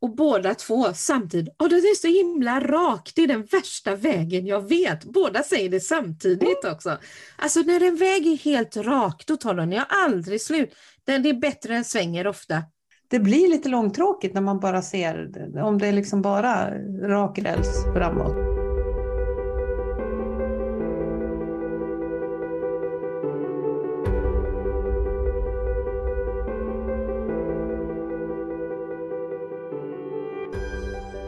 Och 0.00 0.16
båda 0.16 0.54
två 0.54 0.86
samtidigt, 0.94 1.54
och 1.58 1.68
det 1.68 1.76
är 1.76 1.94
så 1.94 2.08
himla 2.08 2.60
rakt, 2.60 3.16
det 3.16 3.22
är 3.22 3.26
den 3.26 3.44
värsta 3.44 3.96
vägen 3.96 4.46
jag 4.46 4.68
vet. 4.68 5.04
Båda 5.04 5.42
säger 5.42 5.70
det 5.70 5.80
samtidigt 5.80 6.64
också. 6.64 6.98
Alltså 7.36 7.60
när 7.60 7.82
en 7.82 7.96
väg 7.96 8.26
är 8.26 8.36
helt 8.36 8.76
rak, 8.76 9.24
då 9.26 9.36
tar 9.36 9.54
den 9.54 9.72
ju 9.72 9.80
aldrig 9.88 10.40
slut. 10.40 10.74
Den 11.04 11.26
är 11.26 11.32
bättre 11.32 11.76
än 11.76 11.84
svänger 11.84 12.26
ofta. 12.26 12.62
Det 13.08 13.18
blir 13.18 13.48
lite 13.48 13.68
långtråkigt 13.68 14.34
när 14.34 14.40
man 14.40 14.60
bara 14.60 14.82
ser, 14.82 15.30
om 15.62 15.78
det 15.78 15.86
är 15.86 15.92
liksom 15.92 16.22
bara 16.22 16.70
rak 17.02 17.38
räls 17.38 17.84
framåt. 17.94 18.55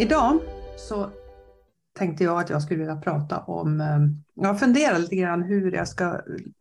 Idag 0.01 0.39
så 0.77 1.11
tänkte 1.93 2.25
jag 2.25 2.41
att 2.41 2.51
jag 2.51 2.63
skulle 2.63 2.79
vilja 2.79 2.97
prata 2.97 3.39
om, 3.39 3.81
eh, 3.81 3.99
jag 4.35 4.61
funderar 4.61 4.99
lite 4.99 5.17
grann 5.17 5.43
hur 5.43 5.73
jag 5.73 5.89
ska, 5.89 6.05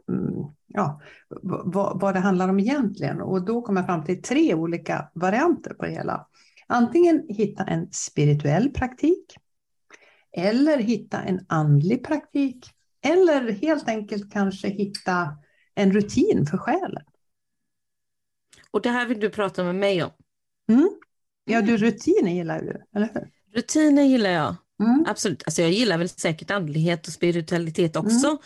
mm, 0.09 0.33
ja, 0.67 1.01
vad, 1.41 2.01
vad 2.01 2.13
det 2.13 2.19
handlar 2.19 2.49
om 2.49 2.59
egentligen. 2.59 3.21
Och 3.21 3.45
då 3.45 3.61
kom 3.61 3.77
jag 3.77 3.85
fram 3.85 4.03
till 4.03 4.21
tre 4.21 4.53
olika 4.53 5.09
varianter 5.13 5.73
på 5.73 5.85
det 5.85 5.91
hela. 5.91 6.27
Antingen 6.67 7.25
hitta 7.29 7.63
en 7.63 7.91
spirituell 7.91 8.69
praktik, 8.69 9.35
eller 10.31 10.77
hitta 10.77 11.21
en 11.21 11.45
andlig 11.47 12.05
praktik, 12.05 12.65
eller 13.01 13.51
helt 13.51 13.89
enkelt 13.89 14.33
kanske 14.33 14.67
hitta 14.67 15.37
en 15.75 15.91
rutin 15.91 16.45
för 16.45 16.57
själen. 16.57 17.03
Och 18.71 18.81
det 18.81 18.89
här 18.89 19.07
vill 19.07 19.19
du 19.19 19.29
prata 19.29 19.63
med 19.63 19.75
mig 19.75 20.03
om? 20.03 20.11
Mm. 20.69 20.89
Ja, 21.49 21.61
du 21.61 21.77
rutiner 21.77 22.31
gillar 22.31 22.61
du, 22.61 22.83
eller 22.95 23.09
hur? 23.13 23.31
Rutiner 23.53 24.03
gillar 24.03 24.29
jag, 24.29 24.55
mm. 24.79 25.05
absolut. 25.07 25.43
Alltså 25.45 25.61
jag 25.61 25.71
gillar 25.71 25.97
väl 25.97 26.09
säkert 26.09 26.51
andlighet 26.51 27.07
och 27.07 27.13
spiritualitet 27.13 27.95
mm. 27.95 28.05
också. 28.05 28.27
Mm. 28.27 28.37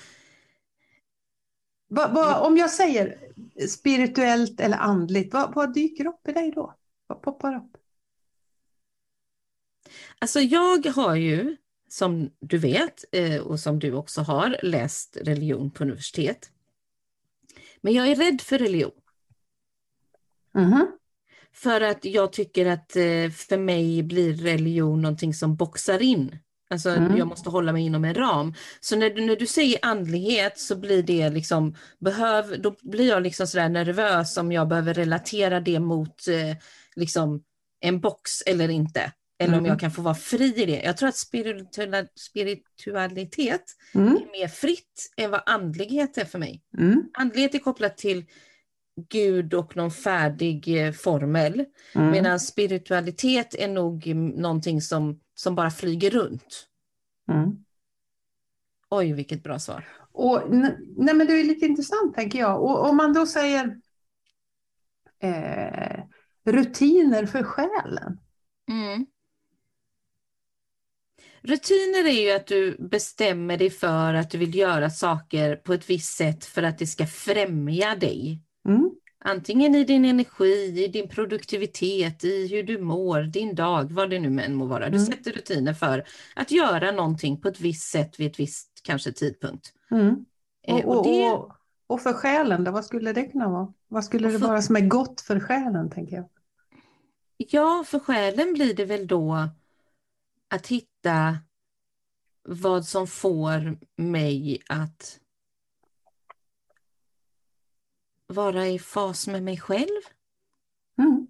Va, 1.90 2.08
va, 2.08 2.40
om 2.40 2.58
jag 2.58 2.70
säger 2.70 3.18
spirituellt 3.68 4.60
eller 4.60 4.78
andligt, 4.78 5.34
vad, 5.34 5.56
vad 5.56 5.74
dyker 5.74 6.08
upp 6.08 6.28
i 6.28 6.32
dig 6.32 6.52
då? 6.52 6.76
Vad 7.08 7.22
poppar 7.22 7.56
upp? 7.56 7.78
Alltså 10.20 10.40
jag 10.40 10.86
har 10.86 11.16
ju, 11.16 11.58
som 11.90 12.32
du 12.40 12.58
vet 12.58 13.06
eh, 13.12 13.42
och 13.42 13.60
som 13.60 13.80
du 13.80 13.94
också 13.94 14.22
har, 14.22 14.58
läst 14.64 15.18
religion 15.22 15.72
på 15.72 15.84
universitet. 15.84 16.52
Men 17.82 17.94
jag 17.94 18.08
är 18.08 18.16
rädd 18.16 18.42
för 18.42 18.58
religion. 18.58 18.92
Mm. 20.56 20.88
För 21.54 21.82
att 21.82 22.06
jag 22.06 22.34
tycker 22.34 22.66
att 22.66 22.96
eh, 22.96 23.30
för 23.30 23.58
mig 23.58 24.04
blir 24.04 24.34
religion 24.34 25.02
någonting 25.02 25.34
som 25.34 25.56
boxar 25.56 26.02
in. 26.02 26.38
Alltså 26.70 26.90
mm. 26.90 27.18
jag 27.18 27.28
måste 27.28 27.50
hålla 27.50 27.72
mig 27.72 27.84
inom 27.86 28.06
en 28.06 28.14
ram. 28.14 28.54
Så 28.80 28.96
när 28.96 29.10
du, 29.10 29.26
när 29.26 29.36
du 29.36 29.48
säger 29.48 29.80
andlighet 29.82 30.60
så 30.60 30.76
blir 30.76 31.04
det 31.04 31.30
liksom, 31.30 31.76
behöv, 32.00 32.62
då 32.62 32.76
blir 32.82 33.08
jag 33.08 33.24
liksom 33.24 33.48
sådär 33.48 33.70
nervös 33.70 34.38
om 34.38 34.52
jag 34.52 34.68
behöver 34.68 34.94
relatera 34.94 35.60
det 35.60 35.80
mot 35.80 36.28
eh, 36.28 36.58
liksom 36.96 37.44
en 37.80 38.00
box 38.00 38.42
eller 38.46 38.70
inte. 38.70 39.12
Eller 39.40 39.54
mm. 39.54 39.60
om 39.60 39.66
jag 39.66 39.80
kan 39.80 39.92
få 39.92 40.02
vara 40.02 40.16
fri 40.16 40.54
i 40.56 40.66
det. 40.66 40.82
Jag 40.84 40.98
tror 40.98 41.10
att 41.10 41.18
spiritual, 41.18 42.08
spiritualitet 42.16 43.64
mm. 43.94 44.08
är 44.08 44.40
mer 44.40 44.48
fritt 44.48 45.12
än 45.18 45.32
vad 45.32 45.42
andlighet 45.46 46.18
är 46.18 46.26
för 46.26 46.40
mig. 46.40 46.62
Mm. 46.78 47.04
Andlighet 47.14 47.56
är 47.56 47.60
kopplat 47.60 47.98
till 47.98 48.26
Gud 49.10 49.54
och 49.54 49.76
någon 49.76 49.92
färdig 49.92 50.86
eh, 50.86 50.92
formel. 50.92 51.66
Mm. 51.96 52.12
Medan 52.12 52.40
spiritualitet 52.40 53.56
är 53.56 53.68
nog 53.68 54.16
någonting 54.16 54.82
som, 54.82 55.20
som 55.36 55.56
bara 55.56 55.72
flyger 55.72 56.10
runt. 56.10 56.68
Mm. 57.32 57.66
Oj, 58.90 59.14
vilket 59.14 59.44
bra 59.44 59.60
svar. 59.60 59.88
Och, 60.12 60.42
nej, 60.50 61.14
men 61.14 61.28
det 61.28 61.34
är 61.34 61.44
lite 61.44 61.66
intressant 61.66 62.16
tänker 62.16 62.40
jag. 62.40 62.64
Och 62.64 62.90
om 62.90 62.98
man 62.98 63.14
då 63.14 63.26
säger 63.26 63.78
eh, 65.20 66.04
rutiner 66.46 67.26
för 67.26 67.44
själen. 67.44 68.20
Mm. 68.70 69.06
Rutiner 71.44 72.06
är 72.08 72.24
ju 72.24 72.32
att 72.32 72.48
du 72.48 72.78
bestämmer 72.80 73.58
dig 73.58 73.70
för 73.70 74.14
att 74.14 74.30
du 74.30 74.38
vill 74.38 74.56
göra 74.56 74.90
saker 74.90 75.56
på 75.56 75.74
ett 75.74 75.90
visst 75.90 76.18
sätt 76.18 76.46
för 76.46 76.64
att 76.64 76.78
det 76.78 76.88
ska 76.88 77.08
främja 77.08 77.96
dig. 77.96 78.42
Mm. 78.68 78.92
Antingen 79.24 79.76
i 79.76 79.84
din 79.84 80.06
energi, 80.06 80.84
i 80.86 80.88
din 80.88 81.10
produktivitet, 81.10 82.24
i 82.24 82.48
hur 82.48 82.64
du 82.64 82.78
mår, 82.82 83.22
din 83.22 83.56
dag, 83.56 83.92
vad 83.92 84.10
det 84.10 84.20
nu 84.20 84.42
än 84.42 84.56
må 84.56 84.66
vara. 84.66 84.90
Du 84.90 84.98
mm. 84.98 85.06
sätter 85.06 85.32
rutiner 85.32 85.74
för 85.74 86.06
att 86.36 86.52
göra 86.52 86.92
någonting 86.92 87.42
på 87.42 87.48
ett 87.48 87.60
visst 87.60 87.92
sätt 87.92 88.20
vid 88.20 88.32
ett 88.32 88.40
visst 88.40 88.82
kanske 88.84 89.12
tidpunkt. 89.12 89.74
Mm. 89.92 90.26
Eh, 90.68 90.76
och, 90.76 90.98
och, 90.98 91.04
det... 91.04 91.32
och, 91.32 91.52
och, 91.88 92.02
för 92.02 92.14
själen, 92.14 92.64
då, 92.64 92.72
vad 92.72 92.86
skulle 92.86 93.14
det 93.14 93.24
kunna 93.24 93.50
vara? 93.50 93.74
Vad 93.88 94.06
skulle 94.06 94.28
det 94.28 94.40
för... 94.40 94.48
vara 94.48 94.62
som 94.62 94.76
är 94.76 94.88
gott 94.88 95.22
för 95.22 95.40
själen, 95.40 95.90
tänker 95.90 96.16
jag? 96.16 96.30
Ja, 97.38 97.84
för 97.88 98.00
själen 98.00 98.54
blir 98.54 98.74
det 98.74 98.86
väl 98.86 99.08
då 99.08 99.50
att 100.50 100.68
hitta 100.68 101.38
vad 102.44 102.86
som 102.86 103.08
får 103.08 103.78
mig 103.96 104.62
att 104.70 105.21
vara 108.32 108.68
i 108.68 108.80
fas 108.80 109.28
med 109.28 109.44
mig 109.44 109.58
själv. 109.58 110.02
Mm. 110.98 111.28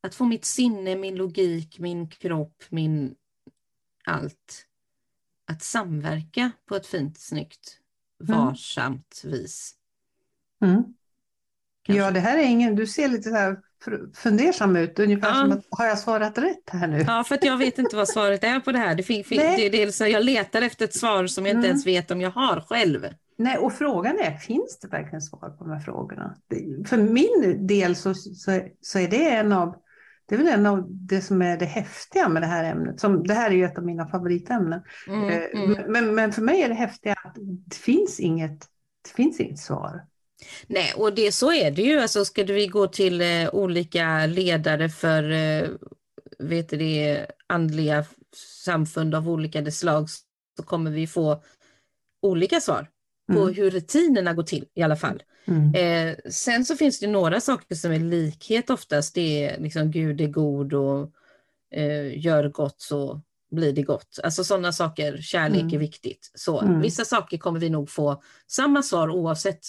Att 0.00 0.14
få 0.14 0.24
mitt 0.24 0.44
sinne, 0.44 0.96
min 0.96 1.16
logik, 1.16 1.78
min 1.78 2.08
kropp, 2.08 2.62
min 2.68 3.14
allt 4.04 4.66
att 5.46 5.62
samverka 5.62 6.50
på 6.66 6.76
ett 6.76 6.86
fint, 6.86 7.20
snyggt, 7.20 7.78
mm. 8.28 8.38
varsamt 8.38 9.22
mm. 9.24 9.38
vis. 9.38 9.74
Mm. 10.64 10.82
Ja, 11.86 12.10
det 12.10 12.20
här 12.20 12.38
är 12.38 12.42
ingen, 12.42 12.76
du 12.76 12.86
ser 12.86 13.08
lite 13.08 13.30
så 13.30 13.36
här 13.36 13.60
fundersam 14.14 14.76
ut, 14.76 14.98
ungefär 14.98 15.28
ja. 15.28 15.34
som 15.34 15.52
att 15.52 15.64
har 15.70 15.86
jag 15.86 15.98
svarat 15.98 16.38
rätt 16.38 16.70
här 16.70 16.86
nu? 16.86 17.04
Ja, 17.06 17.24
för 17.24 17.34
att 17.34 17.44
jag 17.44 17.56
vet 17.56 17.78
inte 17.78 17.96
vad 17.96 18.08
svaret 18.08 18.44
är 18.44 18.60
på 18.60 18.72
det 18.72 18.78
här. 18.78 18.94
Det, 18.94 19.02
fin, 19.02 19.24
det, 19.28 19.68
det 19.68 19.92
så 19.92 20.06
jag 20.06 20.24
letar 20.24 20.62
efter 20.62 20.84
ett 20.84 20.94
svar 20.94 21.26
som 21.26 21.46
jag 21.46 21.50
inte 21.50 21.58
mm. 21.58 21.70
ens 21.70 21.86
vet 21.86 22.10
om 22.10 22.20
jag 22.20 22.30
har 22.30 22.60
själv. 22.60 23.06
Nej, 23.38 23.58
och 23.58 23.72
frågan 23.72 24.18
är, 24.18 24.36
finns 24.36 24.78
det 24.82 24.88
verkligen 24.88 25.20
svar 25.20 25.50
på 25.50 25.64
de 25.64 25.70
här 25.70 25.80
frågorna? 25.80 26.36
För 26.86 26.96
min 26.96 27.66
del 27.66 27.96
så, 27.96 28.14
så, 28.14 28.60
så, 28.80 28.98
är 28.98 29.08
det 29.08 29.30
en 29.30 29.52
av, 29.52 29.76
det 30.28 30.34
är 30.34 30.38
väl 30.38 30.48
en 30.48 30.66
av 30.66 30.86
det 30.88 31.20
som 31.20 31.42
är 31.42 31.58
det 31.58 31.64
häftiga 31.64 32.28
med 32.28 32.42
det 32.42 32.46
här 32.46 32.64
ämnet. 32.64 33.00
Som, 33.00 33.26
det 33.26 33.34
här 33.34 33.50
är 33.50 33.54
ju 33.54 33.64
ett 33.64 33.78
av 33.78 33.84
mina 33.84 34.08
favoritämnen. 34.08 34.80
Mm, 35.08 35.28
eh, 35.28 35.62
mm. 35.62 35.92
Men, 35.92 36.14
men 36.14 36.32
för 36.32 36.42
mig 36.42 36.62
är 36.62 36.68
det 36.68 36.74
häftiga 36.74 37.12
att 37.12 37.36
det 37.66 37.76
finns 37.76 38.20
inget, 38.20 38.60
det 39.04 39.10
finns 39.14 39.40
inget 39.40 39.58
svar. 39.58 40.04
Nej, 40.66 40.92
och 40.96 41.14
det, 41.14 41.32
så 41.32 41.52
är 41.52 41.70
det 41.70 41.82
ju. 41.82 42.00
Alltså, 42.00 42.24
ska 42.24 42.44
vi 42.44 42.66
gå 42.66 42.86
till 42.86 43.20
eh, 43.20 43.54
olika 43.54 44.26
ledare 44.26 44.88
för 44.88 45.30
eh, 45.30 45.68
vet 46.38 46.68
det, 46.68 47.26
andliga 47.46 48.04
samfund 48.64 49.14
av 49.14 49.28
olika 49.28 49.70
slag 49.70 50.10
så 50.56 50.62
kommer 50.64 50.90
vi 50.90 51.06
få 51.06 51.42
olika 52.22 52.60
svar 52.60 52.88
på 53.26 53.42
mm. 53.42 53.54
hur 53.54 53.70
rutinerna 53.70 54.32
går 54.32 54.42
till 54.42 54.68
i 54.74 54.82
alla 54.82 54.96
fall. 54.96 55.22
Mm. 55.44 55.74
Eh, 55.74 56.16
sen 56.30 56.64
så 56.64 56.76
finns 56.76 57.00
det 57.00 57.06
några 57.06 57.40
saker 57.40 57.74
som 57.74 57.92
är 57.92 57.98
likhet 57.98 58.70
oftast. 58.70 59.14
Det 59.14 59.44
är 59.44 59.60
liksom 59.60 59.90
Gud 59.90 60.20
är 60.20 60.26
god 60.26 60.72
och 60.72 61.12
eh, 61.70 62.24
gör 62.24 62.48
gott 62.48 62.80
så 62.80 63.22
blir 63.50 63.72
det 63.72 63.82
gott. 63.82 64.18
Alltså 64.22 64.44
sådana 64.44 64.72
saker, 64.72 65.18
kärlek 65.20 65.62
mm. 65.62 65.74
är 65.74 65.78
viktigt. 65.78 66.30
Så, 66.34 66.60
mm. 66.60 66.80
Vissa 66.80 67.04
saker 67.04 67.38
kommer 67.38 67.60
vi 67.60 67.70
nog 67.70 67.90
få 67.90 68.22
samma 68.46 68.82
svar 68.82 69.10
oavsett 69.10 69.60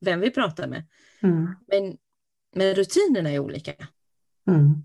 vem 0.00 0.20
vi 0.20 0.30
pratar 0.30 0.68
med. 0.68 0.86
Mm. 1.22 1.54
Men, 1.66 1.96
men 2.54 2.74
rutinerna 2.74 3.30
är 3.30 3.38
olika. 3.38 3.72
Mm. 4.48 4.82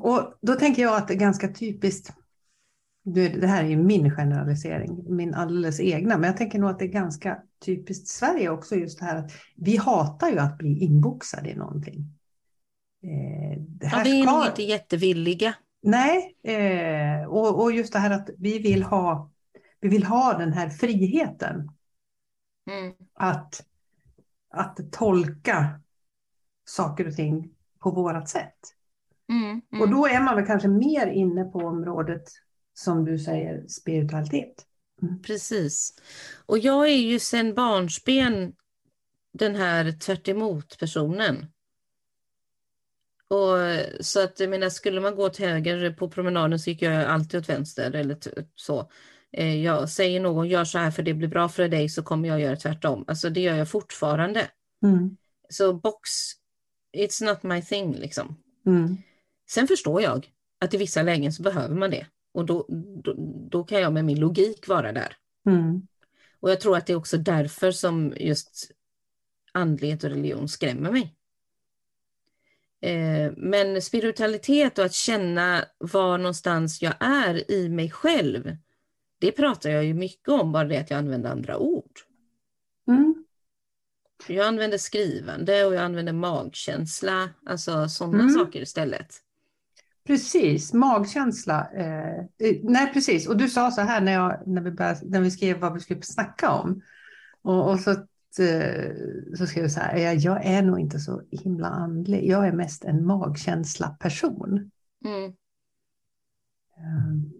Och 0.00 0.38
då 0.42 0.54
tänker 0.54 0.82
jag 0.82 0.96
att 0.96 1.08
det 1.08 1.14
är 1.14 1.18
ganska 1.18 1.52
typiskt 1.52 2.12
det 3.04 3.46
här 3.46 3.64
är 3.64 3.76
min 3.76 4.10
generalisering, 4.10 5.16
min 5.16 5.34
alldeles 5.34 5.80
egna, 5.80 6.18
men 6.18 6.26
jag 6.26 6.36
tänker 6.36 6.58
nog 6.58 6.70
att 6.70 6.78
det 6.78 6.84
är 6.84 6.92
ganska 6.92 7.42
typiskt 7.64 8.08
Sverige 8.08 8.50
också, 8.50 8.76
just 8.76 8.98
det 8.98 9.04
här 9.04 9.16
att 9.16 9.32
vi 9.56 9.76
hatar 9.76 10.30
ju 10.30 10.38
att 10.38 10.58
bli 10.58 10.78
inboxade 10.78 11.50
i 11.50 11.54
någonting. 11.54 12.18
Eh, 13.02 13.60
det 13.60 13.86
här 13.86 13.98
ja, 13.98 14.04
vi 14.04 14.20
är 14.20 14.26
ska... 14.26 14.36
nog 14.36 14.46
inte 14.46 14.62
jättevilliga. 14.62 15.54
Nej, 15.82 16.36
eh, 16.42 17.26
och, 17.26 17.62
och 17.62 17.72
just 17.72 17.92
det 17.92 17.98
här 17.98 18.10
att 18.10 18.30
vi 18.38 18.58
vill 18.58 18.82
ha, 18.82 19.30
vi 19.80 19.88
vill 19.88 20.04
ha 20.04 20.38
den 20.38 20.52
här 20.52 20.68
friheten. 20.68 21.70
Mm. 22.70 22.94
Att, 23.14 23.64
att 24.50 24.92
tolka 24.92 25.80
saker 26.64 27.08
och 27.08 27.14
ting 27.14 27.50
på 27.78 27.90
vårat 27.90 28.28
sätt. 28.28 28.58
Mm, 29.28 29.60
mm. 29.72 29.82
Och 29.82 29.88
då 29.90 30.06
är 30.06 30.20
man 30.20 30.36
väl 30.36 30.46
kanske 30.46 30.68
mer 30.68 31.06
inne 31.06 31.44
på 31.44 31.58
området 31.58 32.22
som 32.74 33.04
du 33.04 33.18
säger, 33.18 33.66
spiritualitet. 33.68 34.66
Mm. 35.02 35.22
Precis. 35.22 35.94
Och 36.46 36.58
jag 36.58 36.88
är 36.88 36.96
ju 36.96 37.18
sedan 37.18 37.54
barnsben 37.54 38.52
den 39.32 39.54
här 39.54 39.92
tvärt 39.92 40.78
personen. 40.78 41.46
Och, 43.28 43.58
så 44.04 44.24
att 44.24 44.40
jag 44.40 44.50
menar, 44.50 44.68
skulle 44.68 45.00
man 45.00 45.16
gå 45.16 45.26
åt 45.26 45.36
höger 45.36 45.90
på 45.92 46.10
promenaden 46.10 46.58
så 46.58 46.70
gick 46.70 46.82
jag 46.82 47.04
alltid 47.04 47.40
åt 47.40 47.48
vänster 47.48 47.94
eller 47.94 48.18
så. 48.54 48.90
Eh, 49.32 49.62
jag 49.62 49.88
säger 49.88 50.20
någon 50.20 50.48
gör 50.48 50.64
så 50.64 50.78
här 50.78 50.90
för 50.90 51.02
det 51.02 51.14
blir 51.14 51.28
bra 51.28 51.48
för 51.48 51.68
dig 51.68 51.88
så 51.88 52.02
kommer 52.02 52.28
jag 52.28 52.40
göra 52.40 52.56
tvärtom. 52.56 53.04
Alltså 53.06 53.30
det 53.30 53.40
gör 53.40 53.56
jag 53.56 53.68
fortfarande. 53.68 54.48
Mm. 54.84 55.16
Så 55.48 55.72
box, 55.74 56.10
it's 56.96 57.24
not 57.24 57.42
my 57.42 57.62
thing 57.62 57.94
liksom. 57.94 58.36
Mm. 58.66 58.96
Sen 59.50 59.68
förstår 59.68 60.02
jag 60.02 60.30
att 60.60 60.74
i 60.74 60.76
vissa 60.76 61.02
lägen 61.02 61.32
så 61.32 61.42
behöver 61.42 61.74
man 61.74 61.90
det. 61.90 62.06
Och 62.32 62.46
då, 62.46 62.66
då, 63.04 63.14
då 63.50 63.64
kan 63.64 63.80
jag 63.80 63.92
med 63.92 64.04
min 64.04 64.20
logik 64.20 64.68
vara 64.68 64.92
där. 64.92 65.16
Mm. 65.46 65.86
Och 66.40 66.50
jag 66.50 66.60
tror 66.60 66.76
att 66.76 66.86
det 66.86 66.92
är 66.92 66.96
också 66.96 67.18
därför 67.18 67.70
som 67.70 68.14
just 68.16 68.70
andlighet 69.52 70.04
och 70.04 70.10
religion 70.10 70.48
skrämmer 70.48 70.90
mig. 70.90 71.14
Eh, 72.80 73.32
men 73.36 73.82
spiritualitet 73.82 74.78
och 74.78 74.84
att 74.84 74.94
känna 74.94 75.64
var 75.78 76.18
någonstans 76.18 76.82
jag 76.82 76.94
är 77.00 77.50
i 77.50 77.68
mig 77.68 77.90
själv, 77.90 78.56
det 79.18 79.32
pratar 79.32 79.70
jag 79.70 79.84
ju 79.84 79.94
mycket 79.94 80.28
om, 80.28 80.52
bara 80.52 80.64
det 80.64 80.78
att 80.78 80.90
jag 80.90 80.98
använder 80.98 81.30
andra 81.30 81.58
ord. 81.58 81.98
Mm. 82.88 83.24
Jag 84.26 84.46
använder 84.46 84.78
skrivande 84.78 85.64
och 85.64 85.74
jag 85.74 85.82
använder 85.82 86.12
magkänsla, 86.12 87.30
alltså 87.46 87.88
sådana 87.88 88.22
mm. 88.22 88.34
saker 88.34 88.60
istället. 88.60 89.14
Precis, 90.04 90.72
magkänsla. 90.72 91.68
Eh, 91.72 92.18
eh, 92.18 92.56
nej, 92.62 92.92
precis. 92.92 93.28
Och 93.28 93.36
du 93.36 93.48
sa 93.48 93.70
så 93.70 93.80
här 93.80 94.00
när, 94.00 94.12
jag, 94.12 94.42
när, 94.46 94.62
vi, 94.62 94.70
började, 94.70 95.00
när 95.02 95.20
vi 95.20 95.30
skrev 95.30 95.58
vad 95.58 95.74
vi 95.74 95.80
skulle 95.80 96.02
snacka 96.02 96.50
om. 96.50 96.82
Och, 97.42 97.70
och 97.70 97.80
så, 97.80 97.90
eh, 97.90 98.92
så 99.38 99.46
skrev 99.46 99.64
jag 99.64 99.72
så 99.72 99.80
här, 99.80 99.96
jag, 99.96 100.16
jag 100.16 100.46
är 100.46 100.62
nog 100.62 100.80
inte 100.80 100.98
så 100.98 101.22
himla 101.30 101.68
andlig. 101.68 102.28
Jag 102.28 102.46
är 102.46 102.52
mest 102.52 102.84
en 102.84 103.06
magkänsla-person. 103.06 104.70
Mm. 105.04 105.32
Um, 106.76 107.32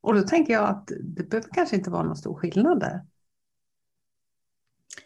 och 0.00 0.14
då 0.14 0.22
tänker 0.22 0.52
jag 0.52 0.68
att 0.68 0.86
det 0.86 1.30
behöver 1.30 1.48
kanske 1.52 1.76
inte 1.76 1.90
vara 1.90 2.02
någon 2.02 2.16
stor 2.16 2.34
skillnad 2.34 2.80
där. 2.80 3.00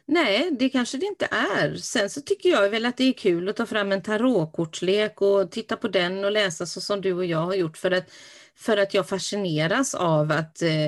Nej, 0.06 0.50
det 0.58 0.68
kanske 0.68 0.98
det 0.98 1.06
inte 1.06 1.28
är. 1.30 1.74
Sen 1.74 2.10
så 2.10 2.20
tycker 2.20 2.48
jag 2.48 2.70
väl 2.70 2.86
att 2.86 2.96
det 2.96 3.04
är 3.04 3.12
kul 3.12 3.48
att 3.48 3.56
ta 3.56 3.66
fram 3.66 3.92
en 3.92 4.02
tarotkortslek 4.02 5.22
och 5.22 5.50
titta 5.50 5.76
på 5.76 5.88
den 5.88 6.24
och 6.24 6.32
läsa 6.32 6.66
så 6.66 6.80
som 6.80 7.00
du 7.00 7.12
och 7.12 7.24
jag 7.24 7.38
har 7.38 7.54
gjort 7.54 7.76
för 7.76 7.90
att, 7.90 8.10
för 8.54 8.76
att 8.76 8.94
jag 8.94 9.08
fascineras 9.08 9.94
av 9.94 10.32
att 10.32 10.62
eh, 10.62 10.86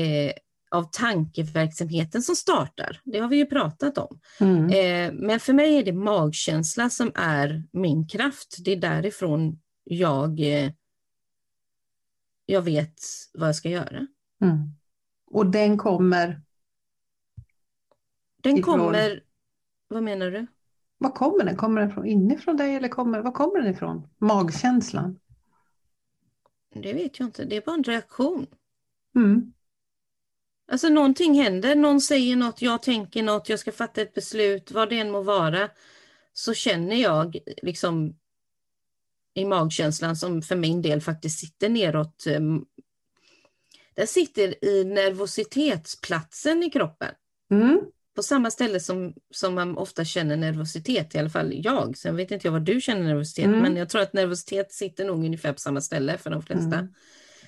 eh, 0.00 0.32
av 0.70 0.88
tankeverksamheten 0.92 2.22
som 2.22 2.36
startar. 2.36 3.00
Det 3.04 3.18
har 3.18 3.28
vi 3.28 3.36
ju 3.36 3.46
pratat 3.46 3.98
om. 3.98 4.20
Mm. 4.40 4.68
Eh, 4.70 5.12
men 5.12 5.40
för 5.40 5.52
mig 5.52 5.78
är 5.78 5.84
det 5.84 5.92
magkänsla 5.92 6.90
som 6.90 7.12
är 7.14 7.64
min 7.72 8.08
kraft. 8.08 8.56
Det 8.64 8.72
är 8.72 8.76
därifrån 8.76 9.60
jag, 9.84 10.40
eh, 10.40 10.70
jag 12.46 12.62
vet 12.62 12.94
vad 13.32 13.48
jag 13.48 13.56
ska 13.56 13.68
göra. 13.68 14.06
Mm. 14.42 14.74
Och 15.30 15.46
den 15.46 15.78
kommer 15.78 16.42
den 18.40 18.56
ifrån... 18.56 18.78
kommer, 18.78 19.22
vad 19.88 20.02
menar 20.02 20.30
du? 20.30 20.46
Var 20.98 21.10
kommer 21.10 21.44
den? 21.44 21.56
Kommer 21.56 21.80
den 21.80 21.90
från 21.90 22.06
inifrån 22.06 22.56
dig 22.56 22.74
eller 22.74 22.88
kommer, 22.88 23.20
var 23.20 23.32
kommer 23.32 23.60
den 23.60 23.74
ifrån? 23.74 24.08
Magkänslan? 24.18 25.18
Det 26.74 26.92
vet 26.92 27.18
jag 27.18 27.28
inte, 27.28 27.44
det 27.44 27.56
är 27.56 27.60
bara 27.60 27.74
en 27.74 27.84
reaktion. 27.84 28.46
Mm. 29.14 29.52
Alltså 30.72 30.88
någonting 30.88 31.34
händer, 31.34 31.74
någon 31.74 32.00
säger 32.00 32.36
något, 32.36 32.62
jag 32.62 32.82
tänker 32.82 33.22
något, 33.22 33.48
jag 33.48 33.58
ska 33.58 33.72
fatta 33.72 34.02
ett 34.02 34.14
beslut, 34.14 34.70
vad 34.70 34.88
det 34.88 34.98
än 34.98 35.10
må 35.10 35.22
vara. 35.22 35.68
Så 36.32 36.54
känner 36.54 36.96
jag 36.96 37.36
liksom 37.62 38.16
i 39.34 39.44
magkänslan 39.44 40.16
som 40.16 40.42
för 40.42 40.56
min 40.56 40.82
del 40.82 41.00
faktiskt 41.00 41.38
sitter 41.38 41.68
neråt. 41.68 42.26
Eh, 42.26 42.40
den 43.94 44.06
sitter 44.06 44.64
i 44.64 44.84
nervositetsplatsen 44.84 46.62
i 46.62 46.70
kroppen. 46.70 47.14
Mm 47.50 47.80
på 48.16 48.22
samma 48.22 48.50
ställe 48.50 48.80
som, 48.80 49.14
som 49.30 49.54
man 49.54 49.78
ofta 49.78 50.04
känner 50.04 50.36
nervositet, 50.36 51.14
i 51.14 51.18
alla 51.18 51.30
fall 51.30 51.52
jag. 51.54 51.96
Sen 51.96 52.16
vet 52.16 52.30
inte 52.30 52.46
jag 52.46 52.52
vad 52.52 52.64
du 52.64 52.80
känner 52.80 53.02
nervositet, 53.02 53.44
mm. 53.44 53.60
men 53.60 53.76
jag 53.76 53.88
tror 53.88 54.02
att 54.02 54.12
nervositet 54.12 54.72
sitter 54.72 55.04
nog 55.04 55.24
ungefär 55.24 55.52
på 55.52 55.58
samma 55.58 55.80
ställe 55.80 56.18
för 56.18 56.30
de 56.30 56.42
flesta. 56.42 56.76
Mm. 56.76 56.94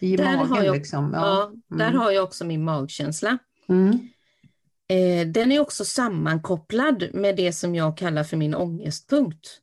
I 0.01 0.17
där 0.17 0.25
magen 0.25 0.49
har 0.49 0.63
jag, 0.63 0.77
liksom? 0.77 1.11
Ja, 1.15 1.45
mm. 1.45 1.61
där 1.79 1.99
har 1.99 2.11
jag 2.11 2.25
också 2.25 2.45
min 2.45 2.65
magkänsla. 2.65 3.39
Mm. 3.69 4.09
Eh, 4.89 5.29
den 5.29 5.53
är 5.53 5.61
också 5.61 5.85
sammankopplad 5.85 7.15
med 7.15 7.37
det 7.37 7.53
som 7.53 7.75
jag 7.75 7.97
kallar 7.97 8.25
för 8.25 8.37
min 8.37 8.55
ångestpunkt. 8.55 9.59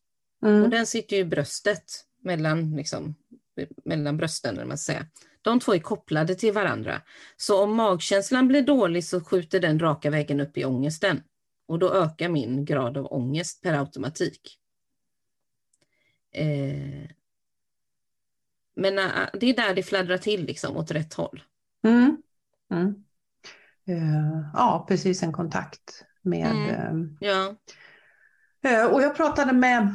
Mm. 0.46 0.64
Och 0.64 0.70
den 0.70 0.86
sitter 0.86 1.16
ju 1.16 1.22
i 1.22 1.26
bröstet, 1.26 1.84
mellan, 2.24 2.76
liksom, 2.76 3.16
mellan 3.86 4.18
brösten, 4.18 4.56
när 4.56 4.66
man 4.66 4.78
säger. 4.78 5.06
De 5.42 5.60
två 5.60 5.74
är 5.74 5.80
kopplade 5.80 6.36
till 6.36 6.54
varandra. 6.54 7.02
Så 7.38 7.64
om 7.64 7.76
magkänslan 7.76 8.48
blir 8.48 8.62
dålig 8.62 9.04
så 9.04 9.22
skjuter 9.22 9.60
den 9.60 9.80
raka 9.80 10.10
vägen 10.10 10.40
upp 10.40 10.58
i 10.58 10.66
ångesten. 10.66 11.24
Och 11.68 11.80
då 11.80 11.94
ökar 11.94 12.30
min 12.30 12.66
grad 12.66 12.98
av 12.98 13.14
ångest 13.14 13.62
per 13.62 13.74
automatik. 13.74 14.60
Eh, 16.32 17.10
men 18.76 19.00
äh, 19.00 19.30
det 19.34 19.50
är 19.50 19.56
där 19.56 19.76
det 19.76 19.84
fladdrar 19.84 20.18
till 20.18 20.46
liksom, 20.46 20.78
åt 20.78 20.92
rätt 20.92 21.14
håll. 21.14 21.44
Mm. 21.84 22.18
Mm. 22.72 23.04
Uh, 23.90 24.50
ja, 24.54 24.86
precis 24.88 25.24
en 25.24 25.34
kontakt 25.34 26.06
med... 26.22 26.52
Mm. 26.52 27.02
Uh, 27.02 27.12
ja. 27.20 27.56
Uh, 28.66 28.94
och 28.94 29.02
jag 29.02 29.16
pratade 29.16 29.54
med, 29.54 29.94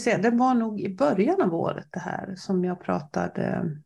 se, 0.00 0.16
det 0.16 0.30
var 0.30 0.54
nog 0.54 0.80
i 0.80 0.94
början 0.94 1.42
av 1.42 1.54
året 1.54 1.86
det 1.90 2.00
här 2.00 2.34
som 2.36 2.64
jag 2.64 2.80
pratade 2.80 3.76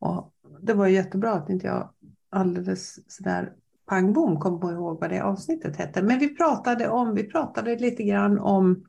och 0.00 0.34
det 0.60 0.74
var 0.74 0.86
jättebra 0.86 1.32
att 1.32 1.50
inte 1.50 1.66
jag 1.66 1.90
alldeles 2.30 3.12
sådär 3.12 3.52
pang 3.86 4.12
bom 4.12 4.40
kom 4.40 4.60
på 4.60 4.72
ihåg 4.72 5.00
vad 5.00 5.10
det 5.10 5.20
avsnittet 5.20 5.76
hette. 5.76 6.02
Men 6.02 6.18
vi 6.18 6.36
pratade 6.36 6.88
om, 6.88 7.14
vi 7.14 7.24
pratade 7.24 7.76
lite 7.76 8.02
grann 8.02 8.38
om 8.38 8.84